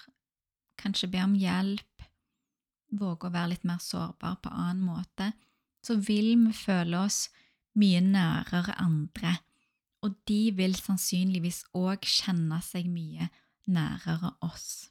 kanskje 0.80 1.10
be 1.12 1.22
om 1.24 1.36
hjelp, 1.38 2.06
våge 2.92 3.28
å 3.28 3.32
være 3.32 3.54
litt 3.54 3.64
mer 3.68 3.80
sårbar 3.82 4.38
på 4.44 4.52
annen 4.52 4.84
måte, 4.84 5.32
så 5.82 5.96
vil 5.98 6.34
vi 6.44 6.52
føle 6.54 7.00
oss 7.06 7.26
mye 7.78 8.02
nærere 8.04 8.76
andre, 8.82 9.36
og 10.02 10.16
de 10.28 10.50
vil 10.58 10.74
sannsynligvis 10.76 11.62
òg 11.78 12.04
kjenne 12.06 12.58
seg 12.64 12.88
mye 12.90 13.30
nærere 13.70 14.34
oss. 14.44 14.88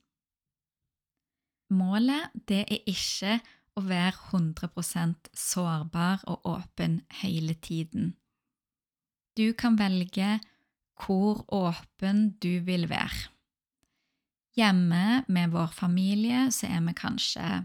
Målet 1.71 2.31
det 2.47 2.63
er 2.65 2.87
ikke 2.89 3.37
å 3.81 3.89
være 3.89 4.15
100% 4.31 5.31
sårbar 5.37 6.23
og 6.29 6.45
åpen 6.47 7.01
hele 7.21 7.57
tiden. 7.57 8.13
Du 9.37 9.51
kan 9.57 9.77
velge 9.79 10.39
hvor 11.01 11.43
åpen 11.51 12.35
du 12.43 12.61
vil 12.65 12.87
være. 12.91 13.31
Hjemme 14.57 15.23
med 15.31 15.53
vår 15.53 15.71
familie 15.73 16.49
så 16.51 16.67
er 16.67 16.81
vi 16.85 16.93
kanskje 16.97 17.63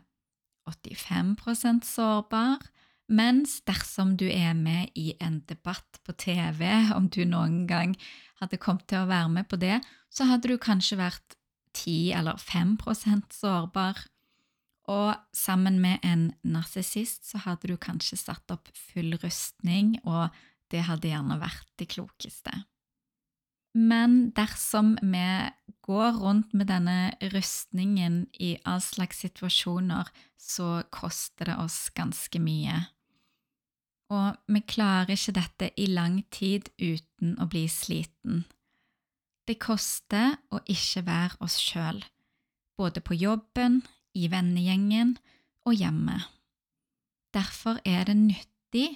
85% 0.70 1.86
sårbar, 1.86 2.62
mens 3.06 3.60
dersom 3.66 4.16
du 4.18 4.26
er 4.30 4.54
med 4.54 4.94
i 4.98 5.12
en 5.22 5.40
debatt 5.50 6.00
på 6.06 6.14
TV, 6.18 6.62
om 6.94 7.08
du 7.10 7.24
noen 7.26 7.66
gang 7.70 7.94
hadde 8.40 8.58
kommet 8.62 8.86
til 8.90 9.04
å 9.04 9.10
være 9.10 9.30
med 9.34 9.48
på 9.50 9.58
det, 9.62 9.80
så 10.10 10.26
hadde 10.30 10.50
du 10.50 10.58
kanskje 10.58 10.98
vært 10.98 11.36
10 11.76 12.14
eller 12.18 12.40
5% 12.40 13.34
sårbar. 13.36 14.06
Og 14.86 15.16
sammen 15.34 15.80
med 15.82 15.98
en 16.06 16.28
narsissist 16.46 17.26
så 17.26 17.40
hadde 17.42 17.72
du 17.72 17.76
kanskje 17.80 18.18
satt 18.20 18.52
opp 18.54 18.70
full 18.74 19.16
rustning, 19.22 19.96
og 20.06 20.30
det 20.70 20.86
hadde 20.86 21.10
gjerne 21.10 21.38
vært 21.42 21.68
det 21.80 21.90
klokeste. 21.94 22.54
Men 23.76 24.30
dersom 24.32 24.94
vi 25.02 25.26
går 25.84 26.20
rundt 26.22 26.54
med 26.56 26.70
denne 26.70 27.12
rustningen 27.34 28.22
i 28.40 28.54
all 28.64 28.80
slags 28.80 29.20
situasjoner, 29.26 30.08
så 30.40 30.82
koster 30.94 31.50
det 31.50 31.58
oss 31.60 31.90
ganske 31.94 32.40
mye. 32.40 32.78
Og 34.14 34.38
vi 34.48 34.62
klarer 34.62 35.12
ikke 35.16 35.34
dette 35.36 35.70
i 35.76 35.90
lang 35.90 36.22
tid 36.32 36.70
uten 36.78 37.34
å 37.42 37.48
bli 37.50 37.66
sliten. 37.68 38.46
Det 39.46 39.58
koster 39.62 40.38
å 40.54 40.62
ikke 40.64 41.04
være 41.06 41.42
oss 41.44 41.58
sjøl, 41.60 42.00
både 42.78 43.02
på 43.04 43.18
jobben, 43.18 43.82
i 44.16 44.30
vennegjengen 44.32 45.16
og 45.66 45.76
hjemme. 45.76 46.20
Derfor 47.36 47.80
er 47.84 48.06
det 48.08 48.16
nyttig 48.16 48.88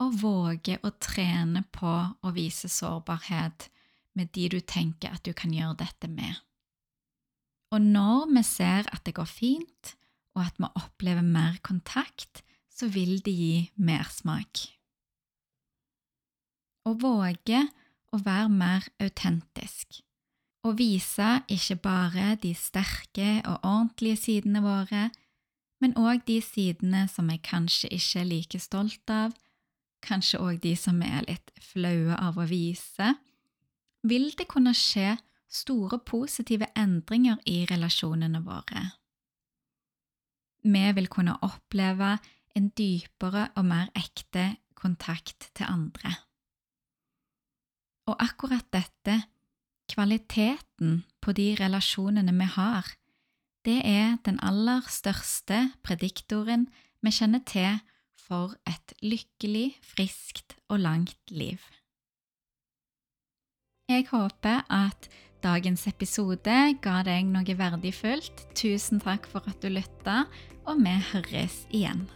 å 0.00 0.08
våge 0.10 0.78
å 0.82 0.90
trene 1.02 1.64
på 1.74 1.92
å 2.24 2.32
vise 2.34 2.70
sårbarhet 2.72 3.68
med 4.14 4.30
de 4.34 4.48
du 4.50 4.60
tenker 4.60 5.14
at 5.14 5.24
du 5.26 5.34
kan 5.36 5.52
gjøre 5.54 5.82
dette 5.84 6.10
med. 6.10 6.40
Og 7.74 7.82
når 7.82 8.30
vi 8.30 8.42
ser 8.46 8.88
at 8.94 9.02
det 9.06 9.16
går 9.16 9.28
fint, 9.28 9.94
og 10.34 10.46
at 10.46 10.58
vi 10.58 10.70
opplever 10.78 11.26
mer 11.26 11.58
kontakt, 11.66 12.42
så 12.70 12.88
vil 12.90 13.18
det 13.22 13.34
gi 13.34 13.56
mersmak. 13.74 14.64
Å 16.84 16.94
våge 17.00 17.62
å 18.14 18.20
være 18.22 18.50
mer 18.52 18.86
autentisk. 19.02 20.03
Å 20.64 20.72
vise 20.72 21.42
ikke 21.52 21.76
bare 21.84 22.34
de 22.40 22.54
sterke 22.56 23.42
og 23.44 23.66
ordentlige 23.68 24.16
sidene 24.22 24.62
våre, 24.64 25.10
men 25.82 25.92
òg 26.00 26.22
de 26.24 26.38
sidene 26.40 27.04
som 27.12 27.28
vi 27.28 27.36
kanskje 27.44 27.90
ikke 27.92 28.22
er 28.22 28.30
like 28.30 28.60
stolt 28.62 29.12
av, 29.12 29.34
kanskje 30.04 30.40
òg 30.40 30.62
de 30.64 30.72
som 30.78 30.96
vi 31.00 31.10
er 31.12 31.26
litt 31.28 31.52
flaue 31.60 32.16
av 32.16 32.40
å 32.40 32.48
vise, 32.48 33.12
vil 34.04 34.30
det 34.38 34.48
kunne 34.48 34.72
skje 34.76 35.18
store 35.54 36.00
positive 36.00 36.70
endringer 36.76 37.40
i 37.48 37.62
relasjonene 37.68 38.40
våre. 38.44 38.88
Vi 40.64 40.84
vil 40.96 41.10
kunne 41.12 41.36
oppleve 41.44 42.16
en 42.56 42.70
dypere 42.72 43.50
og 43.58 43.68
mer 43.68 43.90
ekte 43.98 44.54
kontakt 44.78 45.50
til 45.52 45.68
andre. 45.68 46.14
Og 48.08 48.16
akkurat 48.20 48.66
dette, 48.72 49.20
kvaliteten 49.90 51.02
på 51.22 51.32
de 51.36 51.54
relasjonene 51.60 52.34
vi 52.36 52.48
har, 52.56 52.88
det 53.64 53.80
er 53.88 54.18
den 54.26 54.38
aller 54.44 54.84
største 54.92 55.70
prediktoren 55.84 56.66
vi 57.04 57.12
kjenner 57.12 57.40
til 57.48 57.80
for 58.24 58.56
et 58.68 58.94
lykkelig, 59.04 59.76
friskt 59.84 60.56
og 60.68 60.80
langt 60.84 61.30
liv. 61.30 61.60
Jeg 63.88 64.06
håper 64.08 64.64
at 64.72 65.08
dagens 65.44 65.86
episode 65.90 66.56
ga 66.84 66.98
deg 67.04 67.28
noe 67.28 67.56
verdifullt. 67.58 68.46
Tusen 68.56 69.00
takk 69.04 69.28
for 69.28 69.44
at 69.48 69.60
du 69.60 69.68
lytta, 69.72 70.24
og 70.64 70.80
vi 70.80 70.96
høres 71.12 71.64
igjen. 71.68 72.06